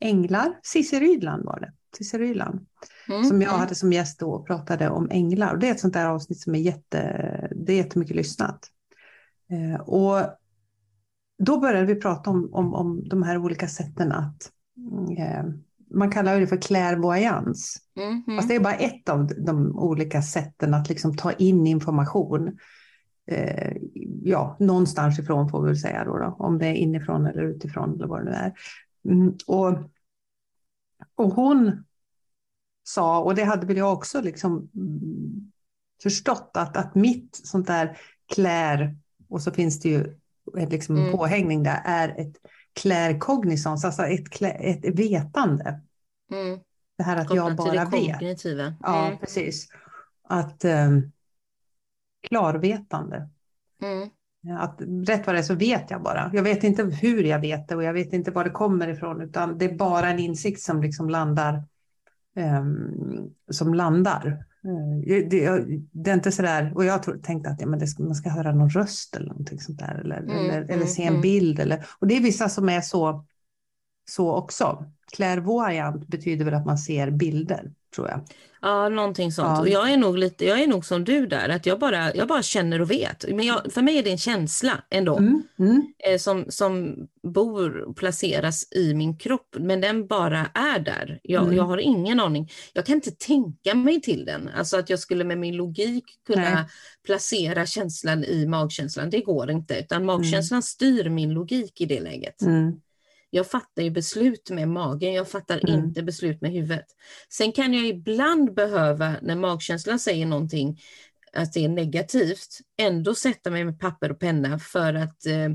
änglar. 0.00 0.58
Cissi 0.62 1.00
Rydland 1.00 1.44
var 1.44 1.60
det. 1.60 1.72
Cissi 1.98 2.18
Rydland. 2.18 2.66
Mm. 3.08 3.24
Som 3.24 3.42
jag 3.42 3.48
mm. 3.48 3.60
hade 3.60 3.74
som 3.74 3.92
gäst 3.92 4.20
då 4.20 4.30
och 4.30 4.46
pratade 4.46 4.90
om 4.90 5.08
änglar. 5.10 5.52
Och 5.52 5.58
det 5.58 5.68
är 5.68 5.72
ett 5.72 5.80
sånt 5.80 5.94
där 5.94 6.06
avsnitt 6.06 6.40
som 6.40 6.54
är, 6.54 6.58
jätte, 6.58 6.98
det 7.56 7.72
är 7.72 7.76
jättemycket 7.76 8.16
lyssnat. 8.16 8.70
Eh, 9.50 9.80
och 9.80 10.20
då 11.38 11.60
började 11.60 11.86
vi 11.86 12.00
prata 12.00 12.30
om, 12.30 12.54
om, 12.54 12.74
om 12.74 13.08
de 13.08 13.22
här 13.22 13.38
olika 13.38 13.68
sätten 13.68 14.12
att 14.12 14.52
eh, 15.18 15.44
man 15.90 16.10
kallar 16.10 16.40
det 16.40 16.46
för 16.46 16.56
clairvoyance. 16.56 17.80
Mm 17.96 18.22
-hmm. 18.22 18.36
Fast 18.36 18.48
det 18.48 18.54
är 18.54 18.60
bara 18.60 18.74
ett 18.74 19.08
av 19.08 19.26
de 19.26 19.78
olika 19.78 20.22
sätten 20.22 20.74
att 20.74 20.88
liksom 20.88 21.16
ta 21.16 21.32
in 21.32 21.66
information. 21.66 22.58
Eh, 23.26 23.76
ja, 24.22 24.56
någonstans 24.60 25.18
ifrån 25.18 25.48
får 25.48 25.62
vi 25.62 25.66
väl 25.66 25.78
säga 25.78 26.04
då, 26.04 26.18
då, 26.18 26.36
om 26.38 26.58
det 26.58 26.66
är 26.66 26.74
inifrån 26.74 27.26
eller 27.26 27.42
utifrån 27.42 27.94
eller 27.94 28.06
vad 28.06 28.20
det 28.20 28.24
nu 28.24 28.30
är. 28.30 28.52
Mm, 29.08 29.34
och, 29.46 29.78
och 31.14 31.32
hon 31.32 31.84
sa, 32.84 33.20
och 33.22 33.34
det 33.34 33.44
hade 33.44 33.66
väl 33.66 33.76
jag 33.76 33.92
också 33.92 34.20
liksom 34.20 34.70
mm, 34.74 35.52
förstått, 36.02 36.50
att, 36.54 36.76
att 36.76 36.94
mitt 36.94 37.40
sånt 37.44 37.66
där 37.66 37.98
klär, 38.34 38.96
och 39.28 39.42
så 39.42 39.50
finns 39.50 39.80
det 39.80 39.88
ju 39.88 40.16
liksom 40.54 40.96
mm. 40.96 41.12
påhängning 41.12 41.62
där, 41.62 41.82
är 41.84 42.08
ett 42.08 42.36
claircognizance, 42.80 43.86
alltså 43.86 44.02
ett, 44.02 44.42
ett 44.42 44.98
vetande. 44.98 45.80
Mm. 46.32 46.58
Det 46.98 47.02
här 47.02 47.16
att 47.16 47.28
Kopplat 47.28 47.46
jag 47.46 47.56
bara 47.56 47.84
vet. 47.84 48.44
Mm. 48.44 48.74
Ja, 48.80 49.18
precis. 49.20 49.68
Att 50.28 50.64
um, 50.64 51.12
klarvetande. 52.28 53.28
Mm. 53.82 54.10
Att 54.58 54.80
rätt 54.80 55.26
vad 55.26 55.34
det 55.34 55.38
är 55.38 55.42
så 55.42 55.54
vet 55.54 55.90
jag 55.90 56.02
bara. 56.02 56.30
Jag 56.34 56.42
vet 56.42 56.64
inte 56.64 56.82
hur 56.82 57.24
jag 57.24 57.40
vet 57.40 57.68
det 57.68 57.76
och 57.76 57.84
jag 57.84 57.92
vet 57.92 58.12
inte 58.12 58.30
var 58.30 58.44
det 58.44 58.50
kommer 58.50 58.88
ifrån 58.88 59.20
utan 59.20 59.58
det 59.58 59.64
är 59.64 59.74
bara 59.74 60.10
en 60.10 60.18
insikt 60.18 60.60
som 60.60 60.82
liksom 60.82 61.10
landar. 61.10 61.64
Um, 62.36 63.34
som 63.50 63.74
landar. 63.74 64.44
Uh, 64.66 65.00
det, 65.06 65.22
det, 65.92 66.10
är 66.10 66.14
inte 66.14 66.32
sådär, 66.32 66.72
och 66.74 66.84
jag 66.84 67.22
tänkte 67.22 67.50
att 67.50 67.60
ja, 67.60 67.66
men 67.66 67.88
ska, 67.88 68.02
man 68.02 68.14
ska 68.14 68.30
höra 68.30 68.52
någon 68.52 68.70
röst 68.70 69.16
eller 69.16 69.28
någonting 69.28 69.60
sånt 69.60 69.78
där. 69.78 70.00
Eller, 70.04 70.16
mm, 70.16 70.30
eller, 70.30 70.62
eller 70.62 70.74
mm, 70.74 70.86
se 70.86 71.02
en 71.02 71.08
mm. 71.08 71.20
bild. 71.20 71.60
Eller, 71.60 71.86
och 71.98 72.06
det 72.06 72.16
är 72.16 72.20
vissa 72.20 72.48
som 72.48 72.68
är 72.68 72.80
så, 72.80 73.24
så 74.10 74.34
också. 74.34 74.84
Clairvoyant 75.12 76.06
betyder 76.06 76.44
väl 76.44 76.54
att 76.54 76.66
man 76.66 76.78
ser 76.78 77.10
bilder, 77.10 77.72
tror 77.96 78.08
jag. 78.08 78.20
Ja, 78.62 78.88
någonting 78.88 79.32
sånt. 79.32 79.48
Ja. 79.48 79.60
Och 79.60 79.68
jag 79.68 79.92
är 79.92 79.96
nog 79.96 80.18
lite, 80.18 80.44
jag 80.44 80.60
är 80.62 80.66
nog 80.66 80.84
som 80.84 81.04
du 81.04 81.26
där, 81.26 81.48
att 81.48 81.66
jag 81.66 81.78
bara, 81.78 82.14
jag 82.14 82.28
bara 82.28 82.42
känner 82.42 82.80
och 82.80 82.90
vet. 82.90 83.24
Men 83.28 83.46
jag, 83.46 83.72
för 83.72 83.82
mig 83.82 83.98
är 83.98 84.02
det 84.02 84.10
en 84.10 84.18
känsla 84.18 84.82
ändå, 84.90 85.16
mm. 85.16 85.42
Mm. 85.58 85.92
Eh, 85.98 86.18
som, 86.18 86.44
som 86.48 86.96
bor 87.22 87.76
och 87.76 87.96
placeras 87.96 88.72
i 88.72 88.94
min 88.94 89.16
kropp, 89.18 89.56
men 89.58 89.80
den 89.80 90.06
bara 90.06 90.46
är 90.54 90.78
där. 90.78 91.20
Jag, 91.22 91.42
mm. 91.42 91.56
jag 91.56 91.64
har 91.64 91.78
ingen 91.78 92.20
aning. 92.20 92.50
Jag 92.72 92.86
kan 92.86 92.94
inte 92.94 93.10
tänka 93.10 93.74
mig 93.74 94.00
till 94.00 94.24
den, 94.24 94.50
alltså 94.56 94.78
att 94.78 94.90
jag 94.90 94.98
skulle 94.98 95.24
med 95.24 95.38
min 95.38 95.56
logik 95.56 96.04
kunna 96.26 96.54
Nej. 96.54 96.64
placera 97.04 97.66
känslan 97.66 98.24
i 98.24 98.46
magkänslan, 98.46 99.10
det 99.10 99.20
går 99.20 99.50
inte, 99.50 99.78
utan 99.78 100.04
magkänslan 100.04 100.62
styr 100.62 101.08
min 101.08 101.30
logik 101.30 101.80
i 101.80 101.86
det 101.86 102.00
läget. 102.00 102.42
Jag 103.30 103.50
fattar 103.50 103.82
ju 103.82 103.90
beslut 103.90 104.50
med 104.50 104.68
magen, 104.68 105.12
jag 105.12 105.28
fattar 105.28 105.68
mm. 105.68 105.84
inte 105.84 106.02
beslut 106.02 106.40
med 106.40 106.52
huvudet. 106.52 106.86
Sen 107.28 107.52
kan 107.52 107.74
jag 107.74 107.86
ibland 107.86 108.54
behöva, 108.54 109.16
när 109.22 109.36
magkänslan 109.36 109.98
säger 109.98 110.26
någonting, 110.26 110.80
att 111.32 111.52
det 111.52 111.64
är 111.64 111.68
negativt, 111.68 112.58
ändå 112.78 113.14
sätta 113.14 113.50
mig 113.50 113.64
med 113.64 113.80
papper 113.80 114.10
och 114.10 114.20
penna 114.20 114.58
för 114.58 114.94
att 114.94 115.26
eh, 115.26 115.48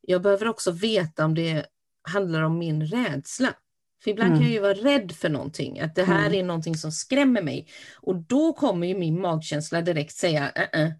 jag 0.00 0.22
behöver 0.22 0.48
också 0.48 0.70
veta 0.70 1.24
om 1.24 1.34
det 1.34 1.66
handlar 2.08 2.42
om 2.42 2.58
min 2.58 2.86
rädsla. 2.86 3.54
För 4.04 4.10
ibland 4.10 4.28
mm. 4.28 4.38
kan 4.38 4.46
jag 4.46 4.54
ju 4.54 4.60
vara 4.60 4.94
rädd 4.94 5.12
för 5.12 5.28
någonting, 5.28 5.80
att 5.80 5.94
det 5.94 6.04
här 6.04 6.26
mm. 6.26 6.38
är 6.38 6.44
någonting 6.44 6.74
som 6.74 6.92
skrämmer 6.92 7.42
mig. 7.42 7.68
Och 7.96 8.16
då 8.16 8.52
kommer 8.52 8.86
ju 8.86 8.98
min 8.98 9.20
magkänsla 9.20 9.80
direkt 9.80 10.14
säga, 10.14 10.50
äh, 10.50 10.82
äh, 10.82 10.92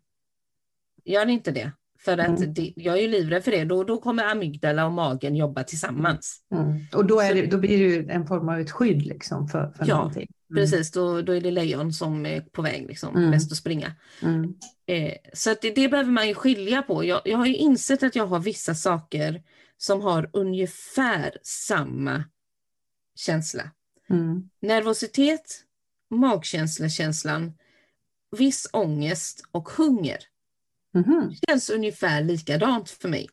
gör 1.04 1.26
inte 1.26 1.50
det. 1.50 1.72
För 2.06 2.18
att 2.18 2.38
mm. 2.38 2.54
det, 2.54 2.72
jag 2.76 2.98
är 2.98 3.02
ju 3.02 3.08
livrädd 3.08 3.44
för 3.44 3.50
det. 3.50 3.64
Då, 3.64 3.84
då 3.84 3.98
kommer 3.98 4.24
amygdala 4.24 4.86
och 4.86 4.92
magen 4.92 5.36
jobba 5.36 5.64
tillsammans. 5.64 6.40
Mm. 6.54 6.80
Och 6.92 7.04
då, 7.04 7.20
är 7.20 7.34
det, 7.34 7.46
då 7.46 7.58
blir 7.58 7.78
det 7.78 7.94
ju 7.94 8.10
en 8.10 8.26
form 8.26 8.48
av 8.48 8.60
ett 8.60 8.70
skydd 8.70 9.06
liksom 9.06 9.48
för, 9.48 9.72
för 9.76 9.88
ja, 9.88 9.96
någonting. 9.96 10.28
Mm. 10.50 10.62
Precis, 10.62 10.90
då, 10.90 11.22
då 11.22 11.32
är 11.32 11.40
det 11.40 11.50
lejon 11.50 11.92
som 11.92 12.26
är 12.26 12.40
på 12.40 12.62
väg, 12.62 12.86
liksom, 12.86 13.16
mm. 13.16 13.30
mest 13.30 13.52
att 13.52 13.58
springa. 13.58 13.92
Mm. 14.22 14.54
Eh, 14.86 15.12
så 15.32 15.50
att 15.50 15.62
det, 15.62 15.70
det, 15.70 15.88
behöver 15.88 16.10
man 16.10 16.28
ju 16.28 16.34
skilja 16.34 16.82
på. 16.82 17.04
Jag, 17.04 17.20
jag 17.24 17.38
har 17.38 17.46
ju 17.46 17.56
insett 17.56 18.02
att 18.02 18.16
jag 18.16 18.26
har 18.26 18.38
vissa 18.38 18.74
saker 18.74 19.42
som 19.76 20.00
har 20.00 20.30
ungefär 20.32 21.38
samma 21.42 22.24
känsla. 23.14 23.70
Mm. 24.10 24.50
Nervositet, 24.62 25.64
magkänsla-känslan, 26.10 27.52
viss 28.36 28.68
ångest 28.72 29.42
och 29.52 29.68
hunger. 29.68 30.18
Mm. 30.96 31.34
känns 31.48 31.70
ungefär 31.70 32.22
likadant 32.22 32.90
för 32.90 33.08
mig. 33.08 33.28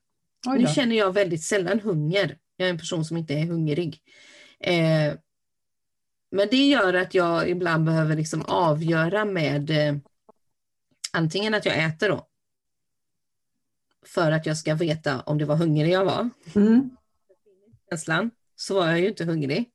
Nu 0.48 0.68
känner 0.68 0.96
jag 0.96 1.14
väldigt 1.14 1.44
sällan 1.44 1.80
hunger. 1.80 2.38
Jag 2.58 2.66
är 2.66 2.70
en 2.70 2.78
person 2.78 3.06
som 3.06 3.18
inte 3.18 3.34
är 3.34 3.46
hungrig. 3.46 4.02
Eh, 4.60 5.14
men 6.32 6.48
det 6.52 6.68
gör 6.68 6.94
att 6.94 7.14
jag 7.14 7.50
ibland 7.50 7.86
behöver 7.86 8.16
liksom 8.16 8.42
avgöra 8.42 9.26
med 9.26 9.70
eh, 9.70 9.96
antingen 11.12 11.54
att 11.54 11.66
jag 11.66 11.84
äter 11.84 12.10
då. 12.10 12.28
För 14.06 14.32
att 14.32 14.46
jag 14.46 14.58
ska 14.58 14.76
veta 14.76 15.22
om 15.22 15.38
det 15.38 15.46
var 15.46 15.56
hungrig 15.56 15.94
jag 15.94 16.06
var. 16.06 16.30
Mm. 16.56 16.98
Känslan, 17.90 18.32
så 18.56 18.76
var 18.76 18.88
jag 18.88 19.00
ju 19.00 19.08
inte 19.08 19.26
hungrig. 19.26 19.70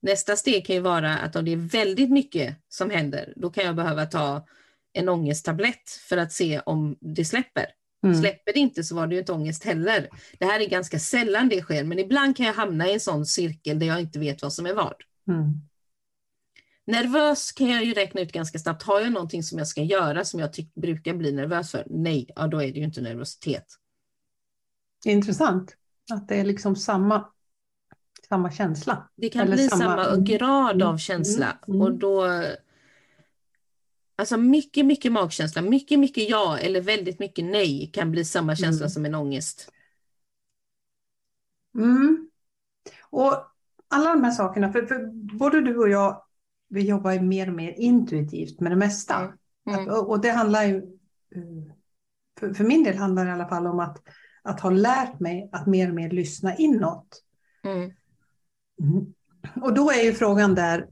Nästa 0.00 0.36
steg 0.36 0.66
kan 0.66 0.76
ju 0.76 0.82
vara 0.82 1.18
att 1.18 1.36
om 1.36 1.44
det 1.44 1.52
är 1.52 1.56
väldigt 1.56 2.10
mycket 2.10 2.56
som 2.68 2.90
händer, 2.90 3.32
då 3.36 3.50
kan 3.50 3.64
jag 3.64 3.76
behöva 3.76 4.06
ta 4.06 4.46
en 4.94 5.08
ångesttablett 5.08 5.90
för 6.08 6.16
att 6.16 6.32
se 6.32 6.60
om 6.60 6.96
det 7.00 7.24
släpper. 7.24 7.66
Mm. 8.04 8.20
Släpper 8.20 8.52
det 8.52 8.58
inte 8.58 8.84
så 8.84 8.94
var 8.94 9.06
det 9.06 9.14
ju 9.14 9.20
inte 9.20 9.32
ångest 9.32 9.64
heller. 9.64 10.08
Det 10.38 10.44
här 10.44 10.60
är 10.60 10.68
ganska 10.68 10.98
sällan 10.98 11.48
det 11.48 11.60
sker, 11.60 11.84
men 11.84 11.98
ibland 11.98 12.36
kan 12.36 12.46
jag 12.46 12.54
hamna 12.54 12.88
i 12.88 12.92
en 12.92 13.00
sån 13.00 13.26
cirkel 13.26 13.78
där 13.78 13.86
jag 13.86 14.00
inte 14.00 14.18
vet 14.18 14.42
vad 14.42 14.52
som 14.52 14.66
är 14.66 14.74
vad. 14.74 14.94
Mm. 15.28 15.60
Nervös 16.86 17.52
kan 17.52 17.68
jag 17.68 17.84
ju 17.84 17.94
räkna 17.94 18.20
ut 18.20 18.32
ganska 18.32 18.58
snabbt. 18.58 18.82
Har 18.82 19.00
jag 19.00 19.12
någonting 19.12 19.42
som 19.42 19.58
jag 19.58 19.68
ska 19.68 19.82
göra 19.82 20.24
som 20.24 20.40
jag 20.40 20.50
brukar 20.74 21.14
bli 21.14 21.32
nervös 21.32 21.70
för? 21.70 21.86
Nej, 21.90 22.30
ja, 22.36 22.46
då 22.46 22.62
är 22.62 22.72
det 22.72 22.78
ju 22.78 22.84
inte 22.84 23.00
nervositet. 23.00 23.66
Intressant 25.04 25.76
att 26.12 26.28
det 26.28 26.36
är 26.36 26.44
liksom 26.44 26.76
samma, 26.76 27.28
samma 28.28 28.52
känsla. 28.52 29.10
Det 29.16 29.28
kan 29.28 29.42
Eller 29.42 29.56
bli 29.56 29.68
samma, 29.68 29.82
samma 29.82 30.06
mm. 30.06 30.24
grad 30.24 30.82
av 30.82 30.88
mm. 30.88 30.98
känsla 30.98 31.58
mm. 31.68 31.80
och 31.80 31.92
då 31.92 32.44
Alltså 34.16 34.36
mycket, 34.36 34.86
mycket 34.86 35.12
magkänsla, 35.12 35.62
mycket, 35.62 35.98
mycket 35.98 36.30
ja 36.30 36.58
eller 36.58 36.80
väldigt 36.80 37.18
mycket 37.18 37.44
nej 37.44 37.90
kan 37.92 38.10
bli 38.10 38.24
samma 38.24 38.56
känsla 38.56 38.84
mm. 38.84 38.90
som 38.90 39.04
en 39.04 39.14
ångest. 39.14 39.70
Mm. 41.74 42.30
Och 43.10 43.34
alla 43.88 44.10
de 44.10 44.24
här 44.24 44.30
sakerna, 44.30 44.72
för, 44.72 44.86
för, 44.86 45.10
både 45.38 45.60
du 45.60 45.78
och 45.78 45.88
jag, 45.88 46.22
vi 46.68 46.88
jobbar 46.88 47.12
ju 47.12 47.20
mer 47.20 47.48
och 47.48 47.54
mer 47.54 47.74
intuitivt 47.76 48.60
med 48.60 48.72
det 48.72 48.76
mesta. 48.76 49.16
Mm. 49.16 49.34
mm. 49.66 49.88
Att, 49.88 49.98
och 49.98 50.20
det 50.20 50.30
handlar 50.30 50.64
ju, 50.64 50.76
eh, 51.34 51.74
för, 52.40 52.54
för, 52.54 52.64
min 52.64 52.84
del 52.84 52.96
handlar 52.96 53.24
det 53.24 53.30
i 53.30 53.34
alla 53.34 53.48
fall 53.48 53.66
om 53.66 53.80
att, 53.80 54.02
att 54.42 54.60
ha 54.60 54.70
lärt 54.70 55.20
mig 55.20 55.48
att 55.52 55.66
mer 55.66 55.88
och 55.88 55.94
mer 55.94 56.10
lyssna 56.10 56.56
inåt. 56.56 57.22
Mm. 57.64 57.92
mm. 58.80 59.14
Och 59.62 59.74
då 59.74 59.90
är 59.90 60.02
ju 60.02 60.12
frågan 60.12 60.54
där, 60.54 60.88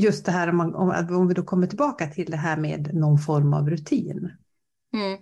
just 0.00 0.24
det 0.24 0.32
här 0.32 0.48
om, 0.48 0.56
man, 0.56 0.74
om, 0.74 1.06
om 1.10 1.28
vi 1.28 1.34
då 1.34 1.42
kommer 1.42 1.66
tillbaka 1.66 2.06
till 2.06 2.30
det 2.30 2.36
här 2.36 2.56
med 2.56 2.94
någon 2.94 3.18
form 3.18 3.54
av 3.54 3.70
rutin. 3.70 4.32
Mm. 4.94 5.18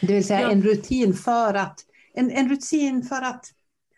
Det 0.00 0.14
vill 0.14 0.26
säga 0.26 0.40
ja. 0.40 0.50
en 0.50 0.62
rutin 0.62 1.14
för 1.14 1.54
att, 1.54 1.80
en, 2.14 2.30
en 2.30 2.48
rutin 2.48 3.02
för 3.02 3.22
att, 3.22 3.46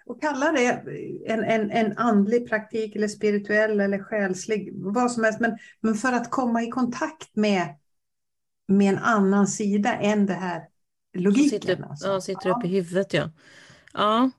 och 0.07 0.23
kalla 0.23 0.53
det 0.53 0.85
en, 1.27 1.45
en, 1.45 1.71
en 1.71 1.99
andlig 1.99 2.49
praktik 2.49 2.97
eller 2.97 3.09
spirituell 3.09 3.81
eller 3.81 3.99
själslig, 3.99 4.71
vad 4.75 5.13
som 5.13 5.25
helst, 5.25 5.41
men, 5.41 5.59
men 5.81 5.95
för 5.95 6.13
att 6.13 6.31
komma 6.31 6.63
i 6.63 6.71
kontakt 6.71 7.37
med, 7.37 7.77
med 8.69 8.93
en 8.93 8.99
annan 8.99 9.47
sida 9.47 9.97
än 9.97 10.27
det 10.27 10.35
här 10.35 10.63
logiken. 11.15 11.61
Sitter, 11.61 11.85
alltså. 11.91 12.09
Ja, 12.09 12.21
sitter 12.21 12.49
ja. 12.49 12.57
upp 12.57 12.65
i 12.65 12.69
huvudet 12.69 13.13
ja. 13.13 13.31
Ja, 13.93 14.31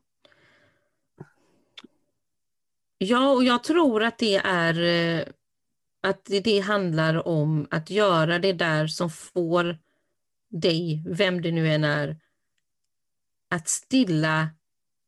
Ja, 3.05 3.31
och 3.31 3.43
jag 3.43 3.63
tror 3.63 4.03
att 4.03 4.17
det 4.17 4.35
är 4.35 4.81
eh, 4.81 5.25
att 6.03 6.25
det 6.43 6.59
handlar 6.59 7.27
om 7.27 7.67
att 7.71 7.89
göra 7.89 8.39
det 8.39 8.53
där 8.53 8.87
som 8.87 9.09
får 9.09 9.77
dig, 10.49 11.03
vem 11.07 11.41
det 11.41 11.51
nu 11.51 11.69
än 11.69 11.83
är, 11.83 12.17
att 13.49 13.67
stilla 13.67 14.49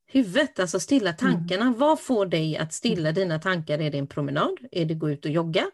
huvudet, 0.07 0.59
alltså 0.59 0.79
stilla 0.79 1.09
mm. 1.09 1.17
tankarna. 1.17 1.65
Mm. 1.65 1.79
Vad 1.79 1.99
får 1.99 2.25
dig 2.25 2.57
att 2.57 2.73
stilla 2.73 3.11
dina 3.11 3.39
tankar? 3.39 3.79
Är 3.79 3.91
det 3.91 3.97
en 3.97 4.07
promenad? 4.07 4.57
Är 4.71 4.85
det 4.85 4.93
gå 4.93 5.09
ut 5.09 5.25
och 5.25 5.31
jogga? 5.31 5.65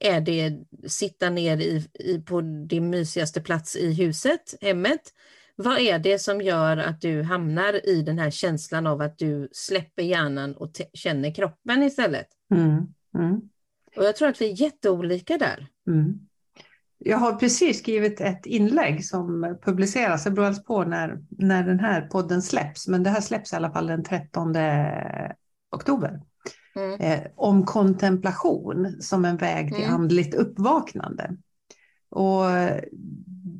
Är 0.00 0.20
det 0.20 0.58
sitta 0.86 1.30
ner 1.30 1.56
i, 1.56 1.88
i, 1.94 2.18
på 2.18 2.40
din 2.40 2.90
mysigaste 2.90 3.40
plats 3.40 3.76
i 3.76 3.92
huset, 3.92 4.54
hemmet? 4.60 5.14
Vad 5.60 5.78
är 5.78 5.98
det 5.98 6.18
som 6.18 6.40
gör 6.40 6.76
att 6.76 7.00
du 7.00 7.22
hamnar 7.22 7.88
i 7.88 8.02
den 8.02 8.18
här 8.18 8.30
känslan 8.30 8.86
av 8.86 9.00
att 9.00 9.18
du 9.18 9.48
släpper 9.52 10.02
hjärnan 10.02 10.54
och 10.54 10.70
känner 10.92 11.34
kroppen 11.34 11.82
istället? 11.82 12.26
Mm. 12.54 12.86
Mm. 13.14 13.40
Och 13.96 14.04
jag 14.04 14.16
tror 14.16 14.28
att 14.28 14.40
vi 14.40 14.50
är 14.50 14.62
jätteolika 14.62 15.38
där. 15.38 15.66
Mm. 15.86 16.18
Jag 16.98 17.18
har 17.18 17.32
precis 17.32 17.78
skrivit 17.78 18.20
ett 18.20 18.46
inlägg 18.46 19.06
som 19.06 19.58
publiceras, 19.62 20.24
det 20.24 20.30
beror 20.30 20.46
alltså 20.46 20.62
på 20.62 20.84
när, 20.84 21.18
när 21.28 21.62
den 21.62 21.80
här 21.80 22.00
podden 22.00 22.42
släpps, 22.42 22.88
men 22.88 23.02
det 23.02 23.10
här 23.10 23.20
släpps 23.20 23.52
i 23.52 23.56
alla 23.56 23.70
fall 23.70 23.86
den 23.86 24.04
13 24.04 24.54
oktober. 25.76 26.20
Mm. 26.76 27.00
Eh, 27.00 27.26
om 27.36 27.66
kontemplation 27.66 28.96
som 29.00 29.24
en 29.24 29.36
väg 29.36 29.74
till 29.74 29.84
mm. 29.84 29.94
andligt 29.94 30.34
uppvaknande. 30.34 31.36
Och 32.10 32.44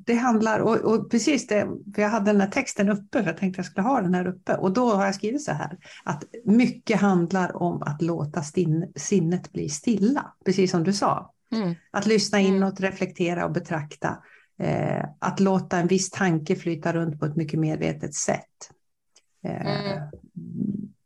det 0.09 0.15
handlar, 0.15 0.61
och, 0.61 0.77
och, 0.77 1.11
precis 1.11 1.47
det, 1.47 1.69
för 1.95 2.03
jag 2.03 2.09
hade 2.09 2.33
den 2.33 2.41
här 2.41 2.51
texten 2.51 2.89
uppe, 2.89 3.23
för 3.23 3.31
jag 3.31 3.37
tänkte 3.37 3.59
jag 3.59 3.67
skulle 3.67 3.87
ha 3.87 4.01
den 4.01 4.15
här 4.15 4.27
uppe, 4.27 4.55
och 4.55 4.73
då 4.73 4.95
har 4.95 5.05
jag 5.05 5.15
skrivit 5.15 5.43
så 5.43 5.53
här, 5.53 5.79
att 6.05 6.25
mycket 6.45 7.01
handlar 7.01 7.63
om 7.63 7.83
att 7.83 8.03
låta 8.03 8.43
stin, 8.43 8.93
sinnet 8.97 9.53
bli 9.53 9.69
stilla, 9.69 10.33
precis 10.45 10.71
som 10.71 10.85
du 10.85 10.93
sa. 10.93 11.33
Mm. 11.53 11.75
Att 11.91 12.07
lyssna 12.07 12.39
mm. 12.39 12.55
inåt, 12.55 12.81
reflektera 12.81 13.45
och 13.45 13.53
betrakta. 13.53 14.19
Eh, 14.59 15.05
att 15.19 15.41
låta 15.41 15.79
en 15.79 15.87
viss 15.87 16.11
tanke 16.11 16.57
flyta 16.57 16.93
runt 16.93 17.21
på 17.21 17.27
ett 17.27 17.37
mycket 17.37 17.61
medvetet 17.61 18.15
sätt. 18.15 18.71
Eh, 19.45 19.67
mm. 19.67 20.09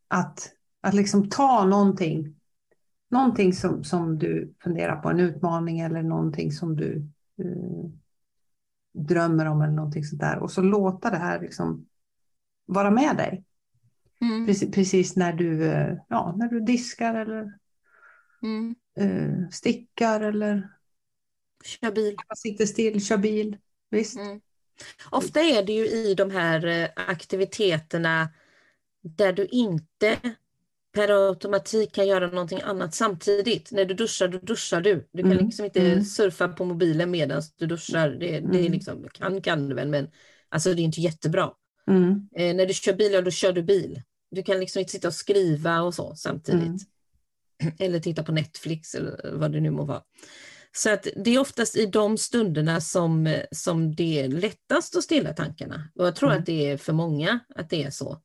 Att, 0.09 0.51
att 0.81 0.95
liksom 0.95 1.29
ta 1.29 1.65
någonting, 1.65 2.35
någonting 3.11 3.53
som, 3.53 3.85
som 3.85 4.19
du 4.19 4.55
funderar 4.63 4.97
på, 4.97 5.09
en 5.09 5.21
utmaning 5.21 5.81
eller 5.81 6.03
någonting 6.03 6.53
som 6.53 6.77
du 6.77 7.09
drömmer 8.93 9.47
om 9.47 9.63
eller 9.63 9.73
någonting 9.73 10.05
sånt 10.05 10.21
där. 10.21 10.39
Och 10.39 10.51
så 10.51 10.63
låta 10.63 11.11
det 11.11 11.17
här 11.17 11.41
liksom 11.41 11.87
vara 12.67 12.91
med 12.91 13.17
dig. 13.17 13.45
Mm. 14.21 14.47
Precis, 14.47 14.71
precis, 14.71 15.17
när, 15.17 15.33
du, 15.33 15.65
eh, 15.65 15.97
ja, 16.09 16.35
när 16.39 16.49
du 16.49 16.61
diskar 16.61 17.15
eller 17.15 17.59
mm. 18.43 18.75
uh, 19.01 19.49
stickar 19.49 20.21
eller 20.21 20.69
kör 21.65 21.93
bil. 21.93 22.17
sitter 22.37 22.67
still, 22.67 23.05
kör 23.05 23.17
bil. 23.17 23.57
Visst. 23.91 24.17
Mm. 24.19 24.41
Ofta 25.11 25.41
är 25.41 25.63
det 25.63 25.73
ju 25.73 25.87
i 25.87 26.15
de 26.15 26.31
här 26.31 26.67
eh, 26.67 26.89
aktiviteterna 26.97 28.29
där 29.03 29.33
du 29.33 29.47
inte 29.47 30.19
per 30.93 31.29
automatik 31.29 31.95
kan 31.95 32.07
göra 32.07 32.27
någonting 32.27 32.61
annat 32.61 32.95
samtidigt. 32.95 33.73
När 33.73 33.85
du 33.85 33.95
duschar, 33.95 34.29
då 34.29 34.39
duschar 34.39 34.81
du. 34.81 35.09
Du 35.13 35.23
kan 35.23 35.33
mm. 35.33 35.47
liksom 35.47 35.65
inte 35.65 35.81
mm. 35.81 36.05
surfa 36.05 36.49
på 36.49 36.65
mobilen 36.65 37.11
medan 37.11 37.43
du 37.57 37.67
duschar. 37.67 38.09
Det, 38.09 38.27
det 38.27 38.35
är 38.35 38.61
mm. 38.61 38.73
liksom, 38.73 39.09
kan 39.13 39.43
kan 39.43 39.69
du 39.69 39.75
väl, 39.75 39.89
men 39.89 40.09
alltså 40.49 40.75
det 40.75 40.83
är 40.83 40.85
inte 40.85 41.01
jättebra. 41.01 41.51
Mm. 41.87 42.29
Eh, 42.37 42.55
när 42.55 42.67
du 42.67 42.75
kör 42.75 42.93
bil, 42.93 43.13
ja 43.13 43.21
då 43.21 43.31
kör 43.31 43.53
du 43.53 43.63
bil. 43.63 44.03
Du 44.31 44.43
kan 44.43 44.61
liksom 44.61 44.81
inte 44.81 44.93
sitta 44.93 45.09
och 45.09 45.15
skriva 45.15 45.83
och 45.83 45.95
så 45.95 46.15
samtidigt. 46.17 46.63
Mm. 47.63 47.75
Eller 47.79 48.01
titta 48.01 48.23
på 48.23 48.33
Netflix 48.33 48.95
eller 48.95 49.33
vad 49.33 49.53
det 49.53 49.61
nu 49.61 49.71
må 49.71 49.85
vara. 49.85 50.03
Så 50.77 50.91
att 50.91 51.07
det 51.17 51.31
är 51.31 51.39
oftast 51.39 51.77
i 51.77 51.87
de 51.87 52.19
stunderna 52.19 52.81
som, 52.81 53.39
som 53.51 53.95
det 53.95 54.21
är 54.21 54.29
lättast 54.29 54.97
att 54.97 55.05
stilla 55.05 55.33
tankarna. 55.33 55.89
Och 55.95 56.07
jag 56.07 56.17
tror 56.17 56.29
mm. 56.29 56.41
att 56.41 56.47
det 56.47 56.71
är 56.71 56.77
för 56.77 56.93
många 56.93 57.41
att 57.55 57.71
det 57.71 57.83
är 57.83 57.91
så. 57.91 58.23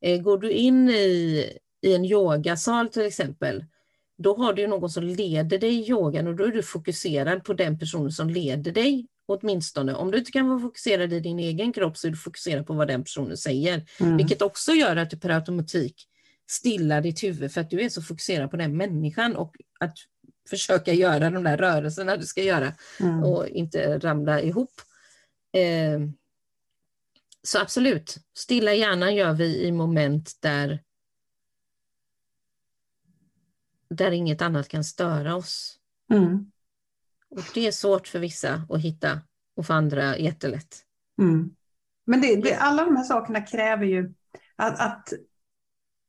Eh, 0.00 0.20
går 0.20 0.38
du 0.38 0.50
in 0.50 0.88
i, 0.88 1.46
i 1.82 1.94
en 1.94 2.04
yogasal 2.04 2.88
till 2.88 3.06
exempel, 3.06 3.64
då 4.18 4.36
har 4.36 4.52
du 4.52 4.66
någon 4.66 4.90
som 4.90 5.04
leder 5.04 5.58
dig 5.58 5.74
i 5.74 5.90
yogan 5.90 6.26
och 6.26 6.36
då 6.36 6.44
är 6.44 6.52
du 6.52 6.62
fokuserad 6.62 7.44
på 7.44 7.52
den 7.52 7.78
personen 7.78 8.12
som 8.12 8.30
leder 8.30 8.72
dig 8.72 9.06
åtminstone. 9.26 9.94
Om 9.94 10.10
du 10.10 10.18
inte 10.18 10.32
kan 10.32 10.48
vara 10.48 10.60
fokuserad 10.60 11.12
i 11.12 11.20
din 11.20 11.38
egen 11.38 11.72
kropp 11.72 11.96
så 11.96 12.06
är 12.06 12.10
du 12.10 12.16
fokuserad 12.16 12.66
på 12.66 12.74
vad 12.74 12.88
den 12.88 13.04
personen 13.04 13.36
säger. 13.36 13.86
Mm. 14.00 14.16
Vilket 14.16 14.42
också 14.42 14.72
gör 14.72 14.96
att 14.96 15.10
du 15.10 15.18
per 15.18 15.30
automatik 15.30 16.08
stillar 16.50 17.00
ditt 17.00 17.22
huvud 17.22 17.52
för 17.52 17.60
att 17.60 17.70
du 17.70 17.80
är 17.80 17.88
så 17.88 18.02
fokuserad 18.02 18.50
på 18.50 18.56
den 18.56 18.76
människan 18.76 19.36
och 19.36 19.56
att 19.80 19.94
försöka 20.50 20.92
göra 20.92 21.30
de 21.30 21.44
där 21.44 21.56
rörelserna 21.56 22.16
du 22.16 22.26
ska 22.26 22.42
göra 22.42 22.72
mm. 23.00 23.24
och 23.24 23.48
inte 23.48 23.98
ramla 23.98 24.40
ihop. 24.40 24.72
Eh, 25.52 26.00
så 27.42 27.58
absolut, 27.58 28.16
stilla 28.36 28.74
hjärnan 28.74 29.14
gör 29.14 29.32
vi 29.32 29.66
i 29.66 29.72
moment 29.72 30.36
där 30.40 30.80
där 33.96 34.10
inget 34.10 34.42
annat 34.42 34.68
kan 34.68 34.84
störa 34.84 35.36
oss. 35.36 35.78
Mm. 36.12 36.50
Och 37.30 37.42
det 37.54 37.66
är 37.66 37.72
svårt 37.72 38.08
för 38.08 38.18
vissa 38.18 38.62
att 38.68 38.80
hitta 38.80 39.20
och 39.56 39.66
för 39.66 39.74
andra 39.74 40.18
jättelätt. 40.18 40.84
Mm. 41.18 41.50
Men 42.04 42.20
det, 42.20 42.36
det, 42.36 42.54
alla 42.54 42.84
de 42.84 42.96
här 42.96 43.04
sakerna 43.04 43.40
kräver 43.40 43.86
ju 43.86 44.14
att, 44.56 44.80
att 44.80 45.12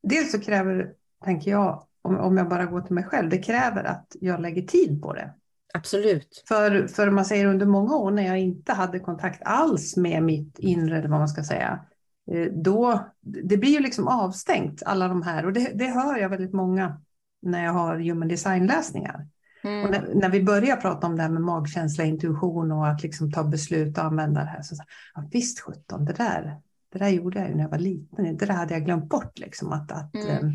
dels 0.03 0.31
så 0.31 0.39
kräver, 0.39 0.93
tänker 1.23 1.51
jag, 1.51 1.87
om, 2.01 2.17
om 2.17 2.37
jag 2.37 2.49
bara 2.49 2.65
går 2.65 2.81
till 2.81 2.95
mig 2.95 3.03
själv, 3.03 3.29
det 3.29 3.37
kräver 3.37 3.83
att 3.83 4.15
jag 4.19 4.41
lägger 4.41 4.61
tid 4.61 5.01
på 5.01 5.13
det. 5.13 5.33
Absolut. 5.73 6.43
För, 6.47 6.87
för 6.87 7.09
man 7.09 7.25
säger 7.25 7.45
under 7.45 7.65
många 7.65 7.95
år 7.95 8.11
när 8.11 8.23
jag 8.23 8.39
inte 8.39 8.73
hade 8.73 8.99
kontakt 8.99 9.41
alls 9.45 9.97
med 9.97 10.23
mitt 10.23 10.59
inre, 10.59 10.97
eller 10.97 11.09
vad 11.09 11.19
man 11.19 11.27
ska 11.27 11.43
säga, 11.43 11.85
eh, 12.31 12.51
då, 12.51 13.09
det 13.21 13.57
blir 13.57 13.71
ju 13.71 13.79
liksom 13.79 14.07
avstängt 14.07 14.83
alla 14.85 15.07
de 15.07 15.21
här, 15.21 15.45
och 15.45 15.53
det, 15.53 15.71
det 15.75 15.87
hör 15.87 16.17
jag 16.17 16.29
väldigt 16.29 16.53
många 16.53 17.01
när 17.43 17.63
jag 17.63 17.73
har 17.73 17.99
human 17.99 18.27
design-läsningar. 18.27 19.27
Mm. 19.63 19.85
Och 19.85 19.91
när, 19.91 20.15
när, 20.15 20.29
vi 20.29 20.43
börjar 20.43 20.75
prata 20.75 21.07
om 21.07 21.15
det 21.15 21.21
här 21.21 21.29
med 21.29 21.41
magkänsla, 21.41 22.03
intuition 22.03 22.71
och 22.71 22.87
att 22.87 23.03
liksom 23.03 23.31
ta 23.31 23.43
beslut 23.43 23.97
och 23.97 24.03
använda 24.03 24.41
det 24.41 24.49
här, 24.49 24.61
så 24.61 24.75
ja, 25.15 25.23
visst 25.31 25.59
sjutton, 25.59 26.05
det 26.05 26.13
där, 26.13 26.61
det 26.89 26.99
där 26.99 27.09
gjorde 27.09 27.39
jag 27.39 27.55
när 27.55 27.63
jag 27.63 27.69
var 27.69 27.77
liten, 27.77 28.37
det 28.37 28.45
där 28.45 28.53
hade 28.53 28.73
jag 28.73 28.85
glömt 28.85 29.09
bort, 29.09 29.39
liksom, 29.39 29.73
att, 29.73 29.91
att, 29.91 30.15
mm. 30.15 30.29
ähm, 30.29 30.53